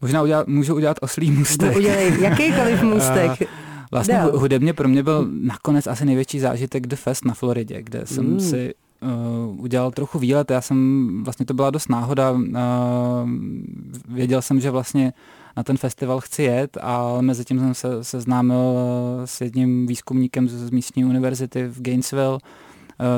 Uh, 0.00 0.06
Možná 0.06 0.22
udělat, 0.22 0.48
můžu 0.48 0.74
udělat 0.74 0.96
oslý 1.00 1.30
můstek. 1.30 1.76
Udělej 1.76 2.12
jakýkoliv 2.20 2.82
můstek. 2.82 3.48
Vlastně 3.90 4.14
Dál. 4.14 4.38
hudebně 4.38 4.72
pro 4.72 4.88
mě 4.88 5.02
byl 5.02 5.28
nakonec 5.30 5.86
asi 5.86 6.04
největší 6.04 6.40
zážitek 6.40 6.86
The 6.86 6.96
Fest 6.96 7.24
na 7.24 7.34
Floridě, 7.34 7.82
kde 7.82 8.06
jsem 8.06 8.32
mm. 8.32 8.40
si 8.40 8.74
uh, 9.02 9.60
udělal 9.60 9.90
trochu 9.90 10.18
výlet. 10.18 10.50
Já 10.50 10.60
jsem, 10.60 11.08
vlastně 11.24 11.46
to 11.46 11.54
byla 11.54 11.70
dost 11.70 11.88
náhoda, 11.88 12.30
uh, 12.30 12.38
věděl 14.08 14.42
jsem, 14.42 14.60
že 14.60 14.70
vlastně 14.70 15.12
na 15.56 15.62
ten 15.62 15.76
festival 15.76 16.20
chci 16.20 16.42
jet 16.42 16.76
a 16.80 17.20
mezi 17.20 17.44
tím 17.44 17.58
jsem 17.58 17.74
se 17.74 18.04
seznámil 18.04 18.78
s 19.24 19.40
jedním 19.40 19.86
výzkumníkem 19.86 20.48
z 20.48 20.70
místní 20.70 21.04
univerzity 21.04 21.66
v 21.68 21.82
Gainesville, 21.82 22.38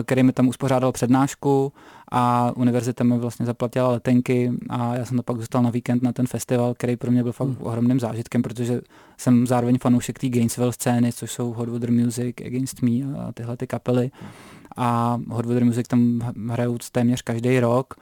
který 0.02 0.22
mi 0.22 0.32
tam 0.32 0.48
uspořádal 0.48 0.92
přednášku 0.92 1.72
a 2.12 2.52
univerzita 2.56 3.04
mi 3.04 3.18
vlastně 3.18 3.46
zaplatila 3.46 3.88
letenky 3.88 4.52
a 4.68 4.94
já 4.94 5.04
jsem 5.04 5.16
to 5.16 5.22
pak 5.22 5.36
dostal 5.36 5.62
na 5.62 5.70
víkend 5.70 6.02
na 6.02 6.12
ten 6.12 6.26
festival, 6.26 6.74
který 6.74 6.96
pro 6.96 7.10
mě 7.10 7.22
byl 7.22 7.32
fakt 7.32 7.48
hmm. 7.48 7.56
ohromným 7.60 8.00
zážitkem, 8.00 8.42
protože 8.42 8.80
jsem 9.18 9.46
zároveň 9.46 9.78
fanoušek 9.78 10.18
té 10.18 10.28
Gainesville 10.28 10.72
scény, 10.72 11.12
což 11.12 11.32
jsou 11.32 11.52
Hot 11.52 11.68
Water 11.68 11.92
Music, 11.92 12.36
Against 12.46 12.82
Me 12.82 12.90
a 12.90 13.32
tyhle 13.32 13.56
ty 13.56 13.66
kapely. 13.66 14.10
A 14.76 15.20
Hot 15.28 15.46
Water 15.46 15.64
Music 15.64 15.88
tam 15.88 16.20
hrajou 16.50 16.78
téměř 16.92 17.22
každý 17.22 17.60
rok. 17.60 17.94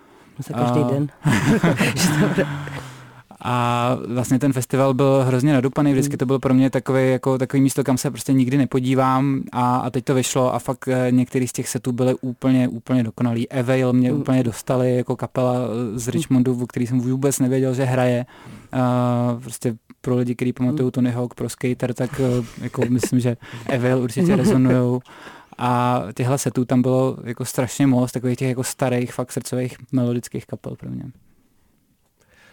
Každý 0.54 0.80
den. 0.84 1.08
A 3.42 3.96
vlastně 4.08 4.38
ten 4.38 4.52
festival 4.52 4.94
byl 4.94 5.24
hrozně 5.26 5.52
nadupaný, 5.52 5.92
vždycky 5.92 6.16
to 6.16 6.26
bylo 6.26 6.38
pro 6.38 6.54
mě 6.54 6.70
takový, 6.70 7.10
jako, 7.10 7.38
takový 7.38 7.62
místo, 7.62 7.84
kam 7.84 7.98
se 7.98 8.10
prostě 8.10 8.32
nikdy 8.32 8.56
nepodívám 8.56 9.42
a, 9.52 9.76
a 9.76 9.90
teď 9.90 10.04
to 10.04 10.14
vyšlo 10.14 10.54
a 10.54 10.58
fakt 10.58 10.88
eh, 10.88 11.06
některý 11.10 11.48
z 11.48 11.52
těch 11.52 11.68
setů 11.68 11.92
byly 11.92 12.14
úplně, 12.20 12.68
úplně 12.68 13.02
dokonalý. 13.02 13.48
Evail 13.48 13.92
mě 13.92 14.12
mm. 14.12 14.20
úplně 14.20 14.42
dostali 14.42 14.96
jako 14.96 15.16
kapela 15.16 15.54
eh, 15.54 15.98
z 15.98 16.08
Richmondu, 16.08 16.62
o 16.62 16.66
který 16.66 16.86
jsem 16.86 17.00
vůbec 17.00 17.38
nevěděl, 17.38 17.74
že 17.74 17.84
hraje. 17.84 18.26
Uh, 18.74 19.42
prostě 19.42 19.74
pro 20.00 20.16
lidi, 20.16 20.34
kteří 20.34 20.52
pamatují 20.52 20.84
mm. 20.84 20.90
Tony 20.90 21.10
Hawk 21.10 21.34
pro 21.34 21.48
skater, 21.48 21.94
tak 21.94 22.20
jako 22.62 22.82
myslím, 22.88 23.20
že 23.20 23.36
Evail 23.68 23.98
určitě 23.98 24.36
rezonujou. 24.36 25.00
A 25.58 26.02
těchhle 26.14 26.38
setů 26.38 26.64
tam 26.64 26.82
bylo 26.82 27.16
jako 27.24 27.44
strašně 27.44 27.86
moc, 27.86 28.12
takových 28.12 28.38
těch 28.38 28.48
jako 28.48 28.64
starých, 28.64 29.12
fakt 29.12 29.32
srdcových 29.32 29.76
melodických 29.92 30.46
kapel 30.46 30.76
pro 30.76 30.90
mě. 30.90 31.04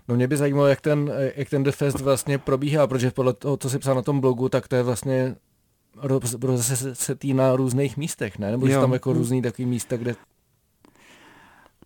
No 0.08 0.15
mě 0.15 0.28
by 0.28 0.38
zajímalo, 0.38 0.67
jak 0.67 0.82
ten, 0.82 1.12
jak 1.36 1.50
ten 1.50 1.63
The 1.63 1.72
Fest 1.72 2.00
vlastně 2.00 2.38
probíhá, 2.38 2.88
protože 2.88 3.12
podle 3.12 3.34
toho, 3.34 3.58
co 3.58 3.70
jsi 3.70 3.80
psal 3.80 3.96
na 3.96 4.02
tom 4.02 4.20
blogu, 4.20 4.50
tak 4.50 4.67
to 4.67 4.76
je 4.76 4.84
vlastně 4.84 5.36
rozesetý 6.41 7.34
na 7.34 7.56
různých 7.56 7.98
místech, 7.98 8.39
ne? 8.39 8.52
Nebo 8.52 8.67
jsou 8.67 8.82
tam 8.82 8.93
jako 8.93 9.13
různý 9.13 9.41
takový 9.41 9.65
místa, 9.65 9.98
kde 9.98 10.15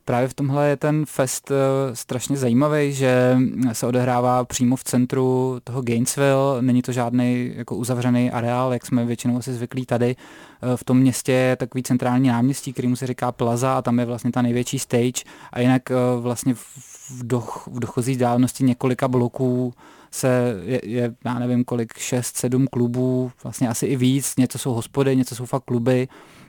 Právě 0.06 0.28
v 0.28 0.34
tomhle 0.34 0.70
je 0.70 0.78
ten 0.78 1.06
fest 1.06 1.52
uh, 1.52 1.56
strašně 1.94 2.38
zajímavý, 2.38 2.94
že 2.94 3.38
se 3.72 3.88
odehrává 3.88 4.46
přímo 4.46 4.76
v 4.76 4.84
centru 4.84 5.60
toho 5.64 5.82
Gainesville, 5.82 6.62
není 6.62 6.82
to 6.82 6.92
žádný 6.92 7.52
jako 7.56 7.76
uzavřený 7.76 8.32
areál, 8.32 8.74
jak 8.74 8.86
jsme 8.86 9.06
většinou 9.06 9.38
asi 9.38 9.54
zvyklí 9.54 9.86
tady. 9.86 10.16
Uh, 10.64 10.76
v 10.76 10.84
tom 10.84 10.98
městě 11.00 11.32
je 11.32 11.56
takový 11.56 11.84
centrální 11.84 12.28
náměstí, 12.28 12.74
kterýmu 12.74 12.96
se 12.96 13.08
říká 13.08 13.32
Plaza 13.32 13.78
a 13.78 13.82
tam 13.82 14.00
je 14.00 14.06
vlastně 14.06 14.32
ta 14.32 14.42
největší 14.42 14.80
stage. 14.80 15.24
A 15.54 15.60
jinak 15.60 15.82
uh, 15.90 16.24
vlastně 16.24 16.54
v, 16.54 17.24
doch, 17.24 17.68
v 17.68 17.80
dochozí 17.80 18.18
dálnosti 18.18 18.64
několika 18.64 19.08
bloků 19.08 19.74
se 20.12 20.56
je, 20.64 20.82
je, 20.84 21.16
já 21.26 21.40
nevím 21.40 21.64
kolik, 21.64 21.94
6-7 21.94 22.66
klubů, 22.72 23.32
vlastně 23.44 23.70
asi 23.70 23.86
i 23.86 23.96
víc, 23.96 24.36
něco 24.38 24.58
jsou 24.58 24.74
hospody, 24.74 25.16
něco 25.16 25.36
jsou 25.36 25.46
fakt 25.46 25.64
kluby 25.64 26.08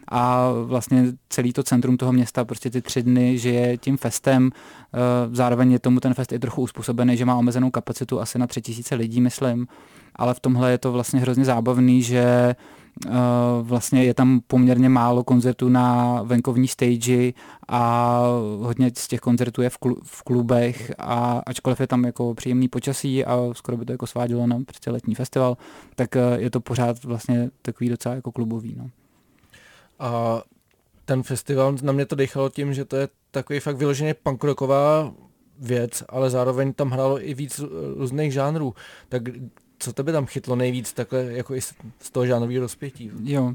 a 0.09 0.51
vlastně 0.65 1.05
celý 1.29 1.53
to 1.53 1.63
centrum 1.63 1.97
toho 1.97 2.13
města 2.13 2.45
prostě 2.45 2.71
ty 2.71 2.83
tři 2.83 3.03
dny 3.03 3.39
žije 3.39 3.77
tím 3.79 3.97
festem. 3.97 4.51
Eh, 4.95 4.99
zároveň 5.33 5.73
je 5.73 5.79
tomu 5.79 6.01
ten 6.01 6.15
fest 6.15 6.33
i 6.33 6.39
trochu 6.39 6.63
uspůsobený, 6.63 7.17
že 7.17 7.25
má 7.25 7.37
omezenou 7.37 7.71
kapacitu 7.71 8.21
asi 8.21 8.39
na 8.39 8.47
tři 8.47 8.63
tisíce 8.63 8.95
lidí, 8.95 9.21
myslím, 9.21 9.67
ale 10.17 10.35
v 10.35 10.41
tomhle 10.41 10.71
je 10.71 10.79
to 10.79 10.93
vlastně 10.93 11.21
hrozně 11.21 11.45
zábavný, 11.45 12.03
že 12.03 12.55
Uh, 13.07 13.13
vlastně 13.63 14.05
je 14.05 14.15
tam 14.15 14.41
poměrně 14.47 14.89
málo 14.89 15.25
koncertů 15.25 15.69
na 15.69 16.19
venkovní 16.23 16.69
stage 16.69 17.33
a 17.69 18.23
hodně 18.61 18.91
z 18.97 19.09
těch 19.09 19.21
koncertů 19.21 19.63
je 19.63 19.71
v, 19.71 19.79
klu, 19.79 19.97
v 20.05 20.23
klubech 20.23 20.93
a 20.99 21.43
ačkoliv 21.47 21.81
je 21.81 21.87
tam 21.87 22.05
jako 22.05 22.35
příjemný 22.35 22.69
počasí 22.69 23.25
a 23.25 23.39
skoro 23.53 23.77
by 23.77 23.85
to 23.85 23.93
jako 23.93 24.07
svádilo 24.07 24.47
na 24.47 24.59
prostě 24.67 24.91
letní 24.91 25.15
festival, 25.15 25.57
tak 25.95 26.15
uh, 26.15 26.41
je 26.41 26.51
to 26.51 26.61
pořád 26.61 27.05
vlastně 27.05 27.51
takový 27.63 27.91
docela 27.91 28.15
jako 28.15 28.33
klubový. 28.33 28.75
No. 28.79 28.91
A 30.03 30.43
ten 31.05 31.23
festival 31.23 31.77
na 31.83 31.93
mě 31.93 32.07
to 32.07 32.15
dechalo 32.15 32.49
tím, 32.49 32.75
že 32.75 32.85
to 32.85 32.97
je 32.97 33.09
takový 33.31 33.61
fakt 33.61 33.77
vyloženě 33.77 34.15
punkroková 34.15 35.15
věc, 35.59 36.05
ale 36.09 36.31
zároveň 36.31 36.73
tam 36.73 36.91
hrálo 36.91 37.29
i 37.29 37.35
víc 37.35 37.61
různých 37.97 38.33
žánrů. 38.33 38.75
Tak 39.09 39.23
co 39.79 39.93
tebe 39.93 40.13
tam 40.13 40.27
chytlo 40.27 40.57
nejvíc 40.57 40.93
takhle 40.93 41.25
jako 41.25 41.55
i 41.55 41.61
z 42.01 42.11
toho 42.13 42.27
žánrového 42.27 42.61
rozpětí? 42.61 43.11
Jo, 43.23 43.53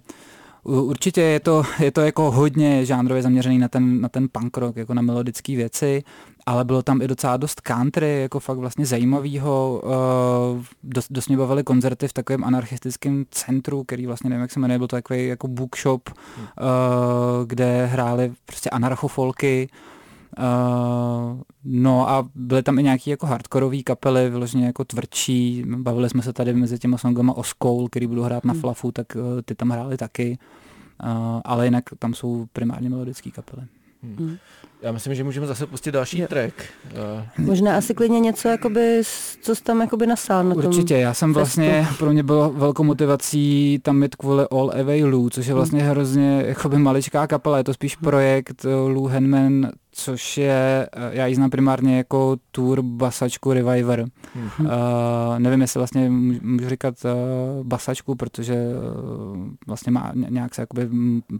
Určitě 0.67 1.21
je 1.21 1.39
to, 1.39 1.63
je 1.79 1.91
to 1.91 2.01
jako 2.01 2.31
hodně 2.31 2.85
žánrově 2.85 3.23
zaměřený 3.23 3.59
na 3.59 3.67
ten, 3.67 4.01
na 4.01 4.09
ten 4.09 4.27
punk 4.31 4.57
rock, 4.57 4.75
jako 4.75 4.93
na 4.93 5.01
melodické 5.01 5.55
věci, 5.55 6.03
ale 6.45 6.65
bylo 6.65 6.81
tam 6.81 7.01
i 7.01 7.07
docela 7.07 7.37
dost 7.37 7.61
country, 7.61 8.21
jako 8.21 8.39
fakt 8.39 8.57
vlastně 8.57 8.85
zajímavého. 8.85 9.81
Uh, 9.83 10.63
dost, 10.83 11.11
dost 11.11 11.27
mě 11.27 11.37
bavily 11.37 11.63
koncerty 11.63 12.07
v 12.07 12.13
takovém 12.13 12.43
anarchistickém 12.43 13.25
centru, 13.31 13.83
který 13.83 14.05
vlastně 14.05 14.29
nevím, 14.29 14.41
jak 14.41 14.51
se 14.51 14.59
jmenuje, 14.59 14.77
byl 14.77 14.87
to 14.87 14.95
takový 14.95 15.27
jako 15.27 15.47
bookshop, 15.47 16.09
uh, 16.09 16.15
kde 17.45 17.85
hráli 17.85 18.33
prostě 18.45 18.69
anarchofolky, 18.69 19.69
Uh, 20.37 21.41
no 21.63 22.09
a 22.09 22.27
byly 22.35 22.63
tam 22.63 22.79
i 22.79 22.83
nějaký 22.83 23.09
jako 23.09 23.25
hardkorový 23.25 23.83
kapely, 23.83 24.29
vyloženě 24.29 24.65
jako 24.65 24.85
tvrdší. 24.85 25.63
Bavili 25.67 26.09
jsme 26.09 26.21
se 26.21 26.33
tady 26.33 26.53
mezi 26.53 26.79
těma 26.79 26.97
songama 26.97 27.37
o 27.37 27.43
Skoul, 27.43 27.89
který 27.89 28.07
budou 28.07 28.21
hrát 28.21 28.45
na 28.45 28.51
hmm. 28.51 28.61
Flafu, 28.61 28.91
tak 28.91 29.07
uh, 29.15 29.21
ty 29.45 29.55
tam 29.55 29.69
hráli 29.69 29.97
taky. 29.97 30.37
Uh, 31.03 31.41
ale 31.45 31.65
jinak 31.65 31.83
tam 31.99 32.13
jsou 32.13 32.45
primárně 32.53 32.89
melodické 32.89 33.31
kapely. 33.31 33.63
Hmm. 34.03 34.15
hmm. 34.15 34.37
Já 34.81 34.91
myslím, 34.91 35.15
že 35.15 35.23
můžeme 35.23 35.47
zase 35.47 35.67
pustit 35.67 35.91
další 35.91 36.19
jo. 36.19 36.27
track. 36.27 36.53
Uh. 37.37 37.45
Možná 37.45 37.77
asi 37.77 37.93
klidně 37.93 38.19
něco, 38.19 38.47
jakoby, 38.47 39.01
co 39.41 39.55
jsi 39.55 39.63
tam 39.63 39.81
jakoby 39.81 40.07
nasál 40.07 40.43
na 40.43 40.55
tom 40.55 40.65
Určitě, 40.65 40.97
já 40.97 41.13
jsem 41.13 41.33
vlastně, 41.33 41.83
festu. 41.83 41.97
pro 41.97 42.11
mě 42.11 42.23
bylo 42.23 42.49
velkou 42.49 42.83
motivací 42.83 43.79
tam 43.83 43.97
mít 43.97 44.15
kvůli 44.15 44.45
All 44.51 44.71
Away 44.81 45.03
Lou, 45.03 45.29
což 45.29 45.45
je 45.45 45.53
hmm. 45.53 45.57
vlastně 45.57 45.83
hrozně 45.83 46.43
jakoby 46.45 46.77
maličká 46.77 47.27
kapela, 47.27 47.57
je 47.57 47.63
to 47.63 47.73
spíš 47.73 47.95
projekt 47.95 48.65
Lou 48.87 49.05
Henman, 49.05 49.71
což 49.99 50.37
je, 50.37 50.89
eh, 50.93 51.09
já 51.11 51.25
ji 51.27 51.35
znám 51.35 51.49
primárně 51.49 51.97
jako 51.97 52.37
tour 52.51 52.81
basačku 52.81 53.53
Reviver. 53.53 54.05
Hmm. 54.35 54.65
Uh, 54.65 54.69
nevím, 55.39 55.61
jestli 55.61 55.77
vlastně 55.77 56.09
můžu 56.41 56.69
říkat 56.69 56.95
uh, 57.05 57.67
basačku, 57.67 58.15
protože 58.15 58.55
uh, 58.55 59.47
vlastně 59.67 59.91
má 59.91 60.11
nějak 60.15 60.55
se 60.55 60.61
jakoby 60.61 60.89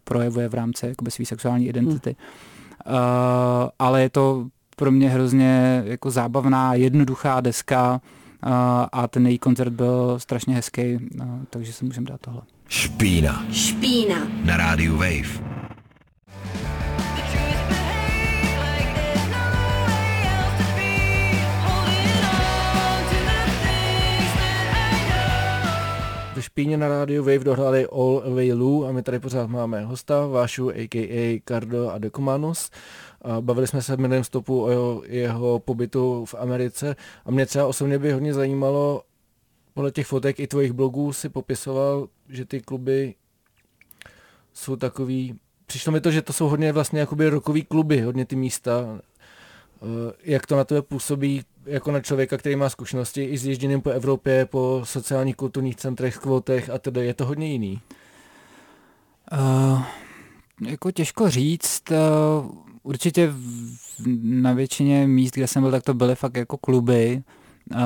projevuje 0.04 0.50
v 0.50 0.54
rámci 0.54 0.88
jakoby 0.88 1.12
své 1.12 1.26
sexuální 1.26 1.67
identity. 1.67 2.15
Hmm 2.20 2.58
Uh, 2.88 2.93
ale 3.80 4.02
je 4.02 4.10
to 4.10 4.48
pro 4.76 4.91
mě 4.91 5.10
hrozně 5.10 5.84
jako 5.86 6.12
zábavná, 6.12 6.74
jednoduchá 6.74 7.41
deska 7.41 8.02
uh, 8.46 8.52
a 8.91 9.08
ten 9.08 9.28
její 9.28 9.38
koncert 9.38 9.74
byl 9.74 10.20
strašně 10.20 10.56
hezký, 10.56 10.96
uh, 10.96 11.26
takže 11.50 11.74
si 11.74 11.86
můžeme 11.86 12.08
dát 12.10 12.22
tohle. 12.22 12.41
Špína. 12.67 13.46
Špína. 13.52 14.28
Na 14.43 14.58
rádiu 14.58 14.98
Wave. 14.98 15.57
Špíně 26.58 26.78
na 26.78 26.88
rádiu 26.88 27.24
Wave 27.24 27.43
dohráli 27.43 27.86
All 27.86 28.24
Away 28.26 28.54
Lou 28.54 28.86
a 28.86 28.91
my 28.91 29.04
tady 29.04 29.20
pořád 29.20 29.50
máme 29.50 29.86
hosta, 29.86 30.28
Vášu, 30.28 30.70
a.k.a. 30.70 31.41
Cardo 31.46 31.89
a 31.89 31.98
Decomanus. 31.98 32.72
A 33.22 33.41
bavili 33.41 33.67
jsme 33.67 33.82
se 33.82 33.96
v 33.96 34.00
minulém 34.00 34.24
stopu 34.24 34.63
o 34.63 34.70
jeho, 34.70 35.02
jeho 35.06 35.60
pobytu 35.60 36.26
v 36.26 36.36
Americe 36.36 36.96
a 37.26 37.32
mě 37.32 37.46
třeba 37.46 37.67
osobně 37.67 38.00
by 38.00 38.12
hodně 38.12 38.34
zajímalo, 38.34 39.04
podle 39.74 39.91
těch 39.91 40.08
fotek 40.08 40.39
i 40.39 40.48
tvojich 40.48 40.72
blogů 40.72 41.13
si 41.13 41.30
popisoval, 41.30 42.08
že 42.30 42.46
ty 42.46 42.62
kluby 42.62 43.15
jsou 44.54 44.76
takový, 44.76 45.39
přišlo 45.65 45.91
mi 45.91 46.02
to, 46.02 46.12
že 46.12 46.22
to 46.22 46.34
jsou 46.34 46.48
hodně 46.48 46.74
vlastně 46.74 47.00
jakoby 47.00 47.30
rokový 47.30 47.63
kluby, 47.63 48.02
hodně 48.02 48.26
ty 48.26 48.36
místa, 48.36 49.00
Eh, 49.82 50.13
jak 50.24 50.46
to 50.46 50.56
na 50.56 50.63
tebe 50.63 50.82
působí 50.82 51.41
jako 51.67 51.91
na 51.91 51.99
člověka, 51.99 52.38
který 52.38 52.56
má 52.56 52.69
zkušenosti 52.69 53.23
i 53.23 53.38
s 53.38 53.45
ježděním 53.45 53.82
po 53.82 53.89
Evropě, 53.89 54.45
po 54.45 54.82
sociálních 54.84 55.36
kulturních 55.36 55.75
centrech, 55.75 56.17
kvotech 56.17 56.69
a 56.69 56.77
tedy 56.77 57.06
je 57.06 57.13
to 57.13 57.25
hodně 57.25 57.47
jiný? 57.51 57.82
Uh, 59.34 59.82
jako 60.67 60.91
těžko 60.91 61.30
říct. 61.30 61.84
Uh, 61.91 62.51
určitě 62.84 63.34
na 64.21 64.53
většině 64.53 65.08
míst, 65.08 65.32
kde 65.34 65.47
jsem 65.47 65.62
byl, 65.62 65.71
tak 65.71 65.84
to 65.84 65.93
byly 65.93 66.15
fakt 66.15 66.38
jako 66.38 66.58
kluby. 66.58 67.21
Uh, 67.75 67.80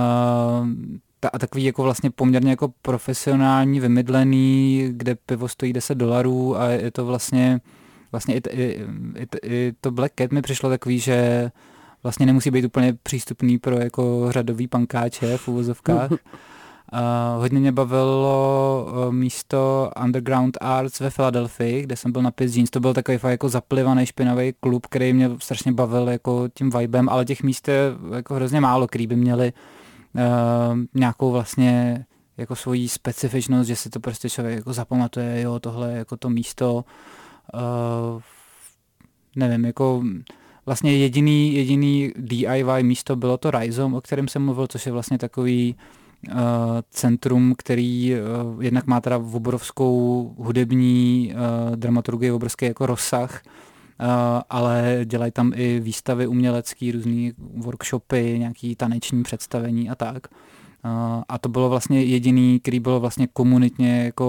ta, 1.19 1.29
a 1.33 1.39
takový 1.39 1.63
jako 1.63 1.83
vlastně 1.83 2.11
poměrně 2.11 2.49
jako 2.49 2.73
profesionální, 2.81 3.79
vymydlený, 3.79 4.87
kde 4.91 5.15
pivo 5.15 5.47
stojí 5.47 5.73
10 5.73 5.95
dolarů 5.95 6.57
a 6.57 6.69
je 6.69 6.91
to 6.91 7.05
vlastně 7.05 7.61
vlastně 8.11 8.35
i, 8.35 8.41
i, 8.49 8.85
i, 9.15 9.27
i 9.43 9.73
to 9.81 9.91
Black 9.91 10.13
Cat 10.15 10.31
mi 10.31 10.41
přišlo 10.41 10.69
takový, 10.69 10.99
že 10.99 11.51
vlastně 12.03 12.25
nemusí 12.25 12.51
být 12.51 12.65
úplně 12.65 12.93
přístupný 13.03 13.57
pro 13.57 13.77
jako 13.77 14.27
řadový 14.29 14.67
pankáče 14.67 15.37
v 15.37 15.47
uvozovkách. 15.47 16.11
Uh, 16.93 17.41
hodně 17.41 17.59
mě 17.59 17.71
bavilo 17.71 18.87
uh, 18.87 19.13
místo 19.13 19.91
Underground 20.03 20.57
Arts 20.61 20.99
ve 20.99 21.09
Filadelfii, 21.09 21.81
kde 21.81 21.95
jsem 21.95 22.11
byl 22.11 22.21
na 22.21 22.31
Piss 22.31 22.55
Jeans. 22.55 22.69
To 22.69 22.79
byl 22.79 22.93
takový 22.93 23.17
fakt 23.17 23.31
jako 23.31 23.49
zaplivaný 23.49 24.05
špinavý 24.05 24.53
klub, 24.59 24.87
který 24.87 25.13
mě 25.13 25.29
strašně 25.39 25.71
bavil 25.71 26.09
jako 26.09 26.47
tím 26.53 26.69
vibem, 26.69 27.09
ale 27.09 27.25
těch 27.25 27.43
míst 27.43 27.67
je 27.67 27.79
jako 28.15 28.35
hrozně 28.35 28.61
málo, 28.61 28.87
který 28.87 29.07
by 29.07 29.15
měli 29.15 29.53
uh, 30.13 30.21
nějakou 30.93 31.31
vlastně 31.31 32.05
jako 32.37 32.55
svoji 32.55 32.89
specifičnost, 32.89 33.67
že 33.67 33.75
si 33.75 33.89
to 33.89 33.99
prostě 33.99 34.29
člověk 34.29 34.55
jako 34.55 34.73
zapamatuje, 34.73 35.41
jo, 35.41 35.59
tohle 35.59 35.91
je 35.91 35.97
jako 35.97 36.17
to 36.17 36.29
místo, 36.29 36.85
uh, 37.53 38.21
nevím, 39.35 39.65
jako 39.65 40.03
vlastně 40.71 40.97
jediný, 40.97 41.55
jediný 41.55 42.11
DIY 42.15 42.83
místo 42.83 43.15
bylo 43.15 43.37
to 43.37 43.51
Rhizome, 43.51 43.97
o 43.97 44.01
kterém 44.01 44.27
jsem 44.27 44.45
mluvil, 44.45 44.67
což 44.67 44.85
je 44.85 44.91
vlastně 44.91 45.17
takový 45.17 45.75
uh, 46.27 46.35
centrum, 46.91 47.55
který 47.57 48.13
uh, 48.13 48.63
jednak 48.63 48.87
má 48.87 49.01
teda 49.01 49.17
obrovskou 49.17 50.33
hudební 50.37 51.33
uh, 51.33 51.75
dramaturgii, 51.75 52.31
obrovský 52.31 52.65
jako 52.65 52.85
rozsah, 52.85 53.41
Uh, 54.01 54.07
ale 54.49 55.01
dělají 55.05 55.31
tam 55.31 55.51
i 55.55 55.79
výstavy 55.79 56.27
umělecké, 56.27 56.91
různé 56.91 57.31
workshopy, 57.37 58.35
nějaké 58.39 58.73
taneční 58.77 59.23
představení 59.23 59.89
a 59.89 59.95
tak. 59.95 60.27
Uh, 60.85 61.23
a 61.29 61.37
to 61.37 61.49
bylo 61.49 61.69
vlastně 61.69 62.03
jediný, 62.03 62.59
který 62.59 62.79
bylo 62.79 62.99
vlastně 62.99 63.27
komunitně 63.33 64.03
jako 64.03 64.27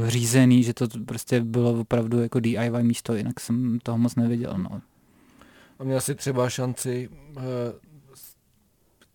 uh, 0.00 0.08
řízený, 0.08 0.62
že 0.62 0.74
to 0.74 0.88
prostě 1.06 1.40
bylo 1.40 1.80
opravdu 1.80 2.20
jako 2.20 2.40
DIY 2.40 2.82
místo, 2.82 3.14
jinak 3.14 3.40
jsem 3.40 3.78
toho 3.82 3.98
moc 3.98 4.14
neviděl. 4.14 4.54
No. 4.58 4.80
A 5.80 5.84
měl 5.84 6.00
jsi 6.00 6.14
třeba 6.14 6.50
šanci 6.50 7.08
uh, 7.08 7.42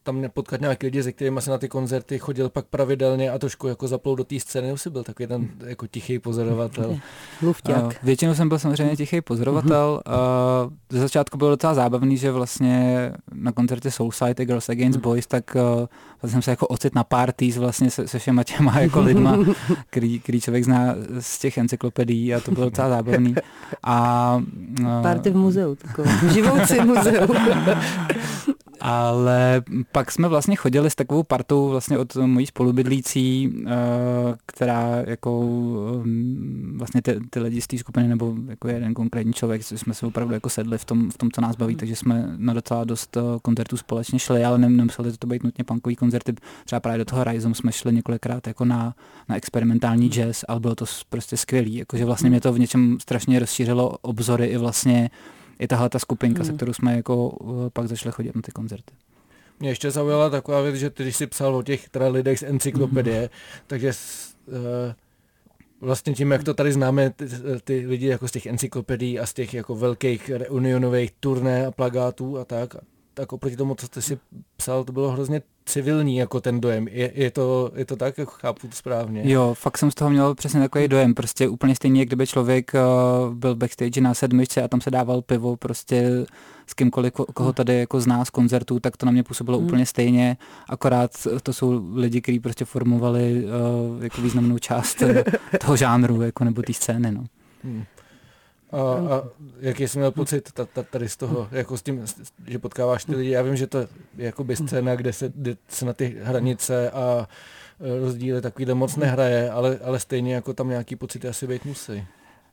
tam 0.05 0.23
potkat 0.33 0.61
nějaký 0.61 0.85
lidi, 0.85 1.03
se 1.03 1.11
kterými 1.11 1.41
se 1.41 1.51
na 1.51 1.57
ty 1.57 1.69
koncerty 1.69 2.19
chodil 2.19 2.49
pak 2.49 2.65
pravidelně 2.65 3.31
a 3.31 3.39
trošku 3.39 3.67
jako 3.67 3.87
zaplou 3.87 4.15
do 4.15 4.23
té 4.23 4.39
scény, 4.39 4.73
už 4.73 4.81
jsi 4.81 4.89
byl 4.89 5.03
takový 5.03 5.27
ten 5.27 5.47
jako 5.65 5.87
tichý 5.87 6.19
pozorovatel. 6.19 6.99
Uh, 7.41 7.53
většinou 8.03 8.35
jsem 8.35 8.49
byl 8.49 8.59
samozřejmě 8.59 8.95
tichý 8.95 9.21
pozorovatel. 9.21 10.01
Uh, 10.07 10.73
ze 10.89 10.99
začátku 10.99 11.37
bylo 11.37 11.49
docela 11.49 11.73
zábavný, 11.73 12.17
že 12.17 12.31
vlastně 12.31 13.11
na 13.33 13.51
koncertě 13.51 13.91
Soulside 13.91 14.45
Girls 14.45 14.69
Against 14.69 14.99
Boys, 14.99 15.27
tak 15.27 15.55
uh, 15.55 15.61
vlastně 16.21 16.35
jsem 16.35 16.41
se 16.41 16.51
jako 16.51 16.67
ocit 16.67 16.95
na 16.95 17.03
parties 17.03 17.57
vlastně 17.57 17.91
se, 17.91 18.07
se 18.07 18.19
všema 18.19 18.43
těma 18.43 18.79
jako 18.79 19.01
lidma, 19.01 19.37
který, 19.89 20.19
který 20.19 20.41
člověk 20.41 20.63
zná 20.63 20.95
z 21.19 21.39
těch 21.39 21.57
encyklopedií 21.57 22.33
a 22.35 22.39
to 22.39 22.51
bylo 22.51 22.65
docela 22.65 22.89
zábavný. 22.89 23.35
A, 23.83 24.41
uh, 24.79 25.01
Party 25.01 25.29
v 25.29 25.35
muzeu, 25.35 25.75
takovou 25.75 26.09
živoucí 26.33 26.81
muzeu. 26.81 27.27
Ale 28.87 29.61
pak 29.91 30.11
jsme 30.11 30.27
vlastně 30.27 30.55
chodili 30.55 30.89
s 30.89 30.95
takovou 30.95 31.23
partou 31.23 31.69
vlastně 31.69 31.97
od 31.97 32.15
mojí 32.15 32.45
spolubydlící, 32.45 33.53
eh, 33.65 33.71
která 34.45 35.03
jako 35.07 35.41
mm, 36.03 36.75
vlastně 36.77 37.01
ty, 37.01 37.19
ty 37.29 37.39
lidi 37.39 37.61
z 37.61 37.67
té 37.67 37.77
skupiny 37.77 38.07
nebo 38.07 38.35
jako 38.47 38.67
jeden 38.67 38.93
konkrétní 38.93 39.33
člověk, 39.33 39.63
jsme 39.63 39.93
se 39.93 40.05
opravdu 40.05 40.33
jako 40.33 40.49
sedli 40.49 40.77
v 40.77 40.85
tom, 40.85 41.11
v 41.11 41.17
tom, 41.17 41.31
co 41.31 41.41
nás 41.41 41.55
baví, 41.55 41.75
takže 41.75 41.95
jsme 41.95 42.33
na 42.37 42.53
docela 42.53 42.83
dost 42.83 43.17
eh, 43.17 43.21
koncertů 43.41 43.77
společně 43.77 44.19
šli, 44.19 44.45
ale 44.45 44.57
nemuseli 44.57 45.17
to 45.17 45.27
být 45.27 45.43
nutně 45.43 45.63
punkový 45.63 45.95
koncerty. 45.95 46.35
Třeba 46.65 46.79
právě 46.79 46.97
do 46.97 47.05
toho 47.05 47.23
Rhizome 47.23 47.55
jsme 47.55 47.71
šli 47.71 47.93
několikrát 47.93 48.47
jako 48.47 48.65
na, 48.65 48.95
na 49.29 49.35
experimentální 49.35 50.09
jazz, 50.09 50.45
ale 50.47 50.59
bylo 50.59 50.75
to 50.75 50.85
prostě 51.09 51.37
skvělý, 51.37 51.75
jakože 51.75 52.05
vlastně 52.05 52.29
mě 52.29 52.41
to 52.41 52.53
v 52.53 52.59
něčem 52.59 52.97
strašně 53.01 53.39
rozšířilo 53.39 53.97
obzory 54.01 54.45
i 54.45 54.57
vlastně 54.57 55.09
i 55.59 55.67
tahle 55.67 55.89
ta 55.89 55.99
skupinka, 55.99 56.43
hmm. 56.43 56.51
se 56.51 56.53
kterou 56.53 56.73
jsme 56.73 56.95
jako 56.95 57.29
uh, 57.29 57.69
pak 57.69 57.87
začali 57.87 58.13
chodit 58.13 58.35
na 58.35 58.41
ty 58.41 58.51
koncerty. 58.51 58.93
Mě 59.59 59.69
ještě 59.69 59.91
zaujala 59.91 60.29
taková 60.29 60.61
věc, 60.61 60.75
že 60.75 60.89
ty, 60.89 61.03
když 61.03 61.15
jsi 61.15 61.27
psal 61.27 61.55
o 61.55 61.63
těch 61.63 61.89
teda 61.89 62.07
lidech 62.07 62.39
z 62.39 62.43
encyklopedie, 62.43 63.21
mm. 63.21 63.29
takže 63.67 63.91
uh, 64.47 64.55
vlastně 65.81 66.13
tím, 66.13 66.31
jak 66.31 66.43
to 66.43 66.53
tady 66.53 66.71
známe, 66.71 67.09
ty, 67.09 67.25
ty 67.63 67.87
lidi 67.87 68.07
jako 68.07 68.27
z 68.27 68.31
těch 68.31 68.45
encyklopedií 68.45 69.19
a 69.19 69.25
z 69.25 69.33
těch 69.33 69.53
jako 69.53 69.75
velkých 69.75 70.29
reunionových 70.29 71.11
turné 71.19 71.65
a 71.65 71.71
plagátů 71.71 72.37
a 72.37 72.45
tak, 72.45 72.75
tak 73.15 73.33
oproti 73.33 73.55
tomu, 73.55 73.75
co 73.75 73.87
jsi 73.87 74.01
si 74.01 74.17
psal, 74.57 74.83
to 74.83 74.91
bylo 74.93 75.11
hrozně 75.11 75.41
civilní 75.65 76.17
jako 76.17 76.41
ten 76.41 76.61
dojem. 76.61 76.87
Je, 76.87 77.11
je, 77.15 77.31
to, 77.31 77.71
je 77.75 77.85
to 77.85 77.95
tak, 77.95 78.17
jako 78.17 78.31
chápu 78.31 78.67
to 78.67 78.75
správně? 78.75 79.21
Jo, 79.25 79.53
fakt 79.53 79.77
jsem 79.77 79.91
z 79.91 79.95
toho 79.95 80.09
měl 80.09 80.35
přesně 80.35 80.59
takový 80.59 80.87
dojem. 80.87 81.13
Prostě 81.13 81.49
úplně 81.49 81.75
stejně, 81.75 82.01
jak 82.01 82.07
kdyby 82.07 82.27
člověk 82.27 82.71
uh, 82.73 83.33
byl 83.33 83.55
backstage 83.55 84.01
na 84.01 84.13
sedmičce 84.13 84.63
a 84.63 84.67
tam 84.67 84.81
se 84.81 84.91
dával 84.91 85.21
pivo 85.21 85.57
prostě 85.57 86.25
s 86.67 86.73
kýmkoliv, 86.73 87.13
ko, 87.13 87.25
koho 87.25 87.53
tady 87.53 87.79
jako 87.79 88.01
zná 88.01 88.25
z 88.25 88.29
koncertů, 88.29 88.79
tak 88.79 88.97
to 88.97 89.05
na 89.05 89.11
mě 89.11 89.23
působilo 89.23 89.57
hmm. 89.57 89.67
úplně 89.67 89.85
stejně. 89.85 90.37
Akorát 90.69 91.11
to 91.43 91.53
jsou 91.53 91.81
lidi, 91.93 92.21
kteří 92.21 92.39
prostě 92.39 92.65
formovali 92.65 93.43
uh, 93.45 94.03
jako 94.03 94.21
významnou 94.21 94.57
část 94.57 95.01
eh, 95.01 95.23
toho 95.59 95.77
žánru 95.77 96.21
jako, 96.21 96.43
nebo 96.43 96.61
té 96.61 96.73
scény. 96.73 97.11
No. 97.11 97.23
Hmm. 97.63 97.83
A, 98.71 98.77
a 99.15 99.23
jaký 99.59 99.87
jsi 99.87 99.97
měl 99.97 100.11
pocit 100.11 100.51
tady 100.89 101.09
z 101.09 101.17
toho, 101.17 101.47
jako 101.51 101.77
s 101.77 101.81
tím, 101.81 102.05
že 102.47 102.59
potkáváš 102.59 103.05
ty 103.05 103.15
lidi? 103.15 103.31
Já 103.31 103.41
vím, 103.41 103.55
že 103.55 103.67
to 103.67 103.77
je 103.77 103.87
jakoby 104.17 104.55
scéna, 104.55 104.95
kde 104.95 105.13
se, 105.13 105.31
kde 105.35 105.57
se 105.67 105.85
na 105.85 105.93
ty 105.93 106.17
hranice 106.23 106.91
a 106.91 107.27
e, 107.79 107.99
rozdíly 107.99 108.41
takovýhle 108.41 108.73
moc 108.73 108.95
nehraje, 108.95 109.51
ale, 109.51 109.79
ale 109.83 109.99
stejně 109.99 110.35
jako 110.35 110.53
tam 110.53 110.69
nějaký 110.69 110.95
pocity 110.95 111.27
asi 111.27 111.47
být 111.47 111.65
musí. 111.65 112.03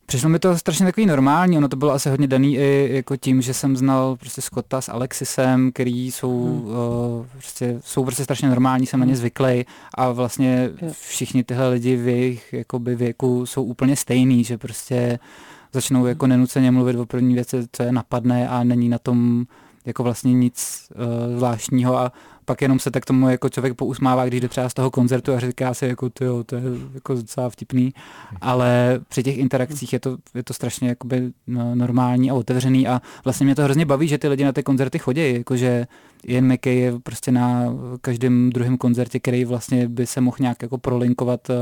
Přišlo 0.07 0.29
mi 0.29 0.39
to 0.39 0.59
strašně 0.59 0.87
takový 0.87 1.07
normální, 1.07 1.59
ono 1.59 1.69
to 1.69 1.77
bylo 1.77 1.93
asi 1.93 2.11
hodně 2.11 2.27
daný 2.27 2.57
i 2.57 2.91
jako 2.93 3.17
tím, 3.17 3.43
že 3.43 3.55
jsem 3.55 3.77
znal 3.77 4.17
prostě 4.17 4.41
Scotta 4.41 4.81
s 4.81 4.89
Alexisem, 4.89 5.73
který 5.73 6.11
jsou, 6.11 6.45
hmm. 6.45 6.65
uh, 6.65 7.27
prostě, 7.33 7.81
jsou 7.85 8.05
prostě 8.05 8.25
strašně 8.25 8.49
normální, 8.49 8.87
jsem 8.87 9.01
na 9.01 9.07
ně 9.07 9.17
zvyklý 9.17 9.65
a 9.95 10.13
vlastně 10.13 10.71
všichni 11.01 11.45
tyhle 11.45 11.69
lidi 11.69 11.97
v 11.97 12.09
jejich 12.09 12.53
jakoby, 12.53 12.95
věku 12.95 13.47
jsou 13.47 13.65
úplně 13.65 13.97
stejný, 13.97 14.45
že 14.45 14.59
prostě 14.59 15.19
začnou 15.73 16.07
jako 16.07 16.27
nenuceně 16.27 16.71
mluvit 16.71 16.97
o 16.97 17.07
první 17.07 17.35
věci, 17.35 17.67
co 17.73 17.83
je 17.83 17.93
napadne 17.93 18.49
a 18.49 18.65
není 18.65 18.89
na 18.89 18.99
tom 18.99 19.47
jako 19.87 20.03
vlastně 20.03 20.35
nic 20.35 20.89
uh, 20.95 21.37
zvláštního. 21.37 21.99
A 21.99 22.13
pak 22.45 22.63
jenom 22.63 22.79
se 22.79 22.91
tak 22.91 23.05
tomu 23.05 23.29
jako 23.29 23.49
člověk 23.49 23.75
pousmává, 23.75 24.27
když 24.27 24.41
jde 24.41 24.49
třeba 24.49 24.69
z 24.69 24.75
toho 24.75 24.91
koncertu 24.91 25.33
a 25.33 25.41
říká 25.41 25.75
si 25.75 25.87
jako 25.87 26.11
tyjo, 26.11 26.45
to 26.45 26.57
je 26.57 26.63
jako 26.95 27.15
docela 27.15 27.51
vtipný, 27.51 27.95
ale 28.41 29.01
při 29.09 29.23
těch 29.23 29.39
interakcích 29.39 29.93
je 29.93 30.01
to, 30.01 30.17
je 30.35 30.43
to 30.43 30.55
strašně 30.55 30.89
jakoby 30.89 31.33
no, 31.47 31.75
normální 31.75 32.31
a 32.31 32.35
otevřený. 32.35 32.89
A 32.89 33.03
vlastně 33.25 33.45
mě 33.45 33.55
to 33.55 33.63
hrozně 33.63 33.87
baví, 33.87 34.09
že 34.09 34.19
ty 34.19 34.29
lidi 34.29 34.45
na 34.45 34.53
ty 34.53 34.63
koncerty 34.63 34.99
chodí, 34.99 35.35
jakože 35.35 35.87
Ian 36.25 36.53
McKay 36.53 36.77
je 36.77 36.93
prostě 37.03 37.33
na 37.33 37.65
každém 38.01 38.51
druhém 38.51 38.79
koncertě, 38.79 39.21
který 39.21 39.45
vlastně 39.45 39.89
by 39.89 40.07
se 40.07 40.21
mohl 40.21 40.37
nějak 40.41 40.63
jako 40.63 40.79
prolinkovat 40.79 41.51
uh, 41.51 41.57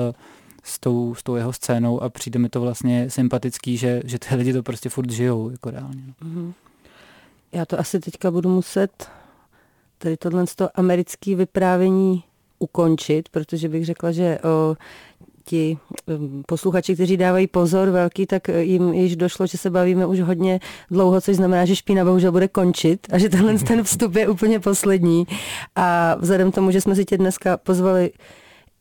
s 0.62 0.78
tou, 0.78 1.14
s 1.14 1.22
tou 1.22 1.36
jeho 1.36 1.52
scénou 1.52 2.02
a 2.02 2.08
přijde 2.08 2.38
mi 2.38 2.48
to 2.48 2.60
vlastně 2.60 3.10
sympatický, 3.10 3.76
že, 3.76 4.02
že 4.04 4.18
ty 4.18 4.34
lidi 4.34 4.52
to 4.52 4.62
prostě 4.62 4.88
furt 4.88 5.10
žijou, 5.10 5.50
jako 5.50 5.70
reálně. 5.70 6.02
Mm-hmm. 6.22 6.52
Já 7.52 7.66
to 7.66 7.80
asi 7.80 8.00
teďka 8.00 8.30
budu 8.30 8.48
muset 8.48 9.08
tady 9.98 10.16
tohle 10.16 10.46
z 10.46 10.54
toho 10.54 10.70
americké 10.74 11.34
vyprávění 11.36 12.24
ukončit, 12.58 13.28
protože 13.28 13.68
bych 13.68 13.86
řekla, 13.86 14.12
že 14.12 14.38
o, 14.38 14.76
ti 15.44 15.78
um, 16.06 16.42
posluchači, 16.46 16.94
kteří 16.94 17.16
dávají 17.16 17.46
pozor 17.46 17.90
velký, 17.90 18.26
tak 18.26 18.48
jim 18.48 18.94
již 18.94 19.16
došlo, 19.16 19.46
že 19.46 19.58
se 19.58 19.70
bavíme 19.70 20.06
už 20.06 20.20
hodně 20.20 20.60
dlouho, 20.90 21.20
což 21.20 21.36
znamená, 21.36 21.64
že 21.64 21.76
špína 21.76 22.04
bohužel 22.04 22.32
bude 22.32 22.48
končit 22.48 23.06
a 23.12 23.18
že 23.18 23.28
tenhle 23.28 23.54
ten 23.54 23.82
vstup 23.82 24.14
je 24.16 24.28
úplně 24.28 24.60
poslední. 24.60 25.26
A 25.76 26.14
vzhledem 26.14 26.52
k 26.52 26.54
tomu, 26.54 26.70
že 26.70 26.80
jsme 26.80 26.94
si 26.94 27.04
tě 27.04 27.18
dneska 27.18 27.56
pozvali 27.56 28.12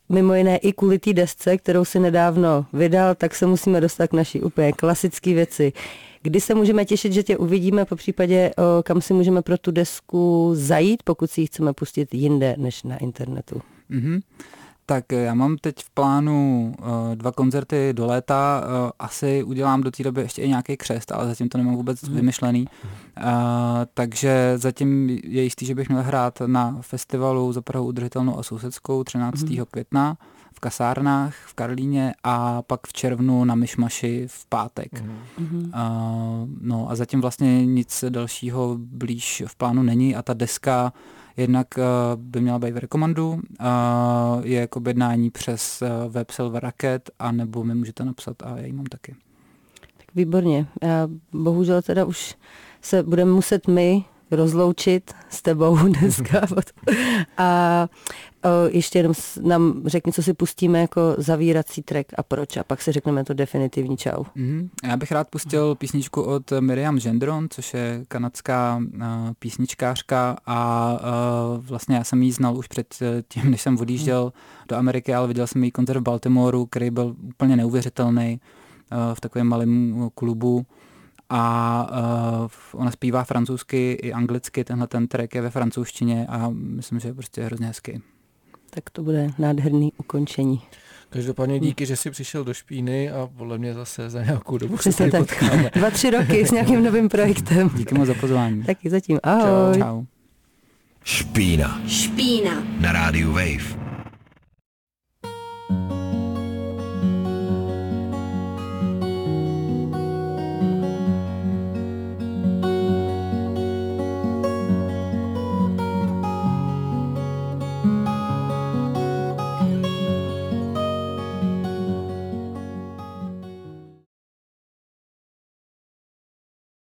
mimo 0.09 0.33
jiné 0.33 0.57
i 0.57 0.73
kvůli 0.73 0.99
té 0.99 1.13
desce, 1.13 1.57
kterou 1.57 1.85
si 1.85 1.99
nedávno 1.99 2.65
vydal, 2.73 3.15
tak 3.15 3.35
se 3.35 3.45
musíme 3.45 3.81
dostat 3.81 4.07
k 4.07 4.13
naší 4.13 4.41
úplně 4.41 4.71
klasické 4.71 5.33
věci. 5.33 5.73
Kdy 6.21 6.41
se 6.41 6.55
můžeme 6.55 6.85
těšit, 6.85 7.13
že 7.13 7.23
tě 7.23 7.37
uvidíme, 7.37 7.85
po 7.85 7.95
případě 7.95 8.51
kam 8.83 9.01
si 9.01 9.13
můžeme 9.13 9.41
pro 9.41 9.57
tu 9.57 9.71
desku 9.71 10.51
zajít, 10.53 11.03
pokud 11.03 11.31
si 11.31 11.41
ji 11.41 11.47
chceme 11.47 11.73
pustit 11.73 12.13
jinde 12.13 12.55
než 12.57 12.83
na 12.83 12.97
internetu? 12.97 13.61
Mm-hmm. 13.91 14.21
Tak 14.89 15.12
já 15.12 15.34
mám 15.34 15.58
teď 15.58 15.75
v 15.84 15.89
plánu 15.89 16.73
uh, 16.80 17.15
dva 17.15 17.32
koncerty 17.32 17.93
do 17.93 18.06
léta. 18.06 18.63
Uh, 18.63 18.89
asi 18.99 19.43
udělám 19.43 19.82
do 19.82 19.91
té 19.91 20.04
doby 20.04 20.21
ještě 20.21 20.41
i 20.41 20.47
nějaký 20.49 20.78
křest, 20.78 21.12
ale 21.12 21.28
zatím 21.28 21.49
to 21.49 21.58
nemám 21.58 21.75
vůbec 21.75 22.02
mm. 22.02 22.15
vymyšlený. 22.15 22.67
Uh, 22.67 23.25
takže 23.93 24.54
zatím 24.56 25.10
je 25.10 25.43
jistý, 25.43 25.65
že 25.65 25.75
bych 25.75 25.89
měl 25.89 26.04
hrát 26.04 26.41
na 26.45 26.78
festivalu 26.82 27.54
za 27.54 27.62
Prahu 27.62 27.86
udržitelnou 27.86 28.39
a 28.39 28.43
sousedskou 28.43 29.04
13. 29.04 29.41
Mm. 29.41 29.65
května 29.71 30.17
v 30.54 30.60
kasárnách 30.60 31.36
v 31.45 31.54
Karlíně 31.54 32.13
a 32.23 32.62
pak 32.62 32.88
v 32.88 32.93
červnu 32.93 33.45
na 33.45 33.56
Myšmaši 33.56 34.28
v 34.28 34.45
pátek. 34.45 35.02
Mm. 35.02 35.71
Uh, 35.73 36.49
no 36.62 36.89
a 36.89 36.95
zatím 36.95 37.21
vlastně 37.21 37.65
nic 37.65 38.04
dalšího 38.10 38.75
blíž 38.80 39.43
v 39.47 39.56
plánu 39.56 39.84
není 39.84 40.15
a 40.15 40.21
ta 40.21 40.34
deska 40.34 40.93
Jednak 41.39 41.67
uh, 41.78 41.84
by 42.21 42.41
měla 42.41 42.60
být 42.60 42.71
v 42.71 42.78
rekomandu, 42.78 43.30
uh, 43.30 43.39
je 44.43 44.60
jako 44.60 44.80
bednání 44.80 45.30
přes 45.30 45.82
uh, 45.82 46.12
web 46.12 46.32
Silver 46.32 46.63
Racket, 46.63 47.10
a 47.19 47.32
nebo 47.32 47.63
mi 47.63 47.75
můžete 47.75 48.06
napsat 48.06 48.43
a 48.43 48.58
já 48.58 48.65
ji 48.65 48.73
mám 48.73 48.86
taky. 48.86 49.15
Tak 49.97 50.15
výborně. 50.15 50.67
Bohužel 51.34 51.82
teda 51.82 52.06
už 52.06 52.36
se 52.82 53.04
budeme 53.04 53.32
muset 53.32 53.67
my 53.67 54.04
rozloučit 54.31 55.13
s 55.29 55.41
tebou 55.41 55.77
dneska. 55.99 56.41
a 57.37 57.87
ještě 58.71 58.99
jenom 58.99 59.13
nám 59.41 59.81
řekni, 59.85 60.13
co 60.13 60.23
si 60.23 60.33
pustíme 60.33 60.81
jako 60.81 61.01
zavírací 61.17 61.81
track 61.81 62.07
a 62.17 62.23
proč 62.23 62.57
a 62.57 62.63
pak 62.63 62.81
si 62.81 62.91
řekneme 62.91 63.23
to 63.23 63.33
definitivní 63.33 63.97
čau. 63.97 64.23
Mm-hmm. 64.23 64.69
Já 64.83 64.97
bych 64.97 65.11
rád 65.11 65.27
pustil 65.29 65.75
písničku 65.75 66.21
od 66.21 66.51
Miriam 66.59 66.99
Gendron, 66.99 67.47
což 67.49 67.73
je 67.73 68.03
kanadská 68.07 68.81
uh, 68.93 69.01
písničkářka 69.39 70.37
a 70.45 70.91
uh, 71.57 71.65
vlastně 71.65 71.95
já 71.95 72.03
jsem 72.03 72.23
ji 72.23 72.31
znal 72.31 72.57
už 72.57 72.67
před 72.67 72.95
tím, 73.27 73.51
než 73.51 73.61
jsem 73.61 73.77
odjížděl 73.79 74.25
mm. 74.25 74.31
do 74.67 74.75
Ameriky, 74.75 75.13
ale 75.13 75.27
viděl 75.27 75.47
jsem 75.47 75.63
její 75.63 75.71
koncert 75.71 75.99
v 75.99 76.03
Baltimoru, 76.03 76.65
který 76.65 76.89
byl 76.89 77.15
úplně 77.21 77.55
neuvěřitelný 77.55 78.39
uh, 78.91 79.15
v 79.15 79.21
takovém 79.21 79.47
malém 79.47 80.09
klubu 80.15 80.65
a 81.29 81.87
uh, 82.73 82.81
ona 82.81 82.91
zpívá 82.91 83.23
francouzsky 83.23 83.91
i 83.91 84.13
anglicky, 84.13 84.63
tenhle 84.63 84.87
ten 84.87 85.07
track 85.07 85.35
je 85.35 85.41
ve 85.41 85.49
francouzštině 85.49 86.27
a 86.29 86.49
myslím, 86.53 86.99
že 86.99 87.07
je 87.07 87.13
prostě 87.13 87.43
hrozně 87.43 87.67
hezký. 87.67 88.01
Tak 88.69 88.89
to 88.89 89.03
bude 89.03 89.29
nádherný 89.37 89.93
ukončení. 89.97 90.61
Každopádně 91.09 91.59
díky, 91.59 91.85
že 91.85 91.95
jsi 91.95 92.11
přišel 92.11 92.43
do 92.43 92.53
Špíny 92.53 93.11
a 93.11 93.29
podle 93.37 93.57
mě 93.57 93.73
zase 93.73 94.09
za 94.09 94.23
nějakou 94.23 94.57
dobu 94.57 94.77
Přesně 94.77 95.05
se 95.05 95.11
tak. 95.11 95.21
potkáme. 95.21 95.71
Dva, 95.75 95.91
tři 95.91 96.09
roky 96.09 96.45
s 96.45 96.51
nějakým 96.51 96.83
novým 96.83 97.09
projektem. 97.09 97.69
Díky 97.75 97.95
moc 97.95 98.07
za 98.07 98.13
pozvání. 98.13 98.63
Taky 98.63 98.89
zatím. 98.89 99.19
Ahoj. 99.23 99.73
Čau. 99.73 99.81
Čau. 99.81 100.03
Špína. 101.03 101.81
Špína. 101.87 102.63
Na 102.79 102.91
rádiu 102.91 103.31
Wave. 103.31 103.88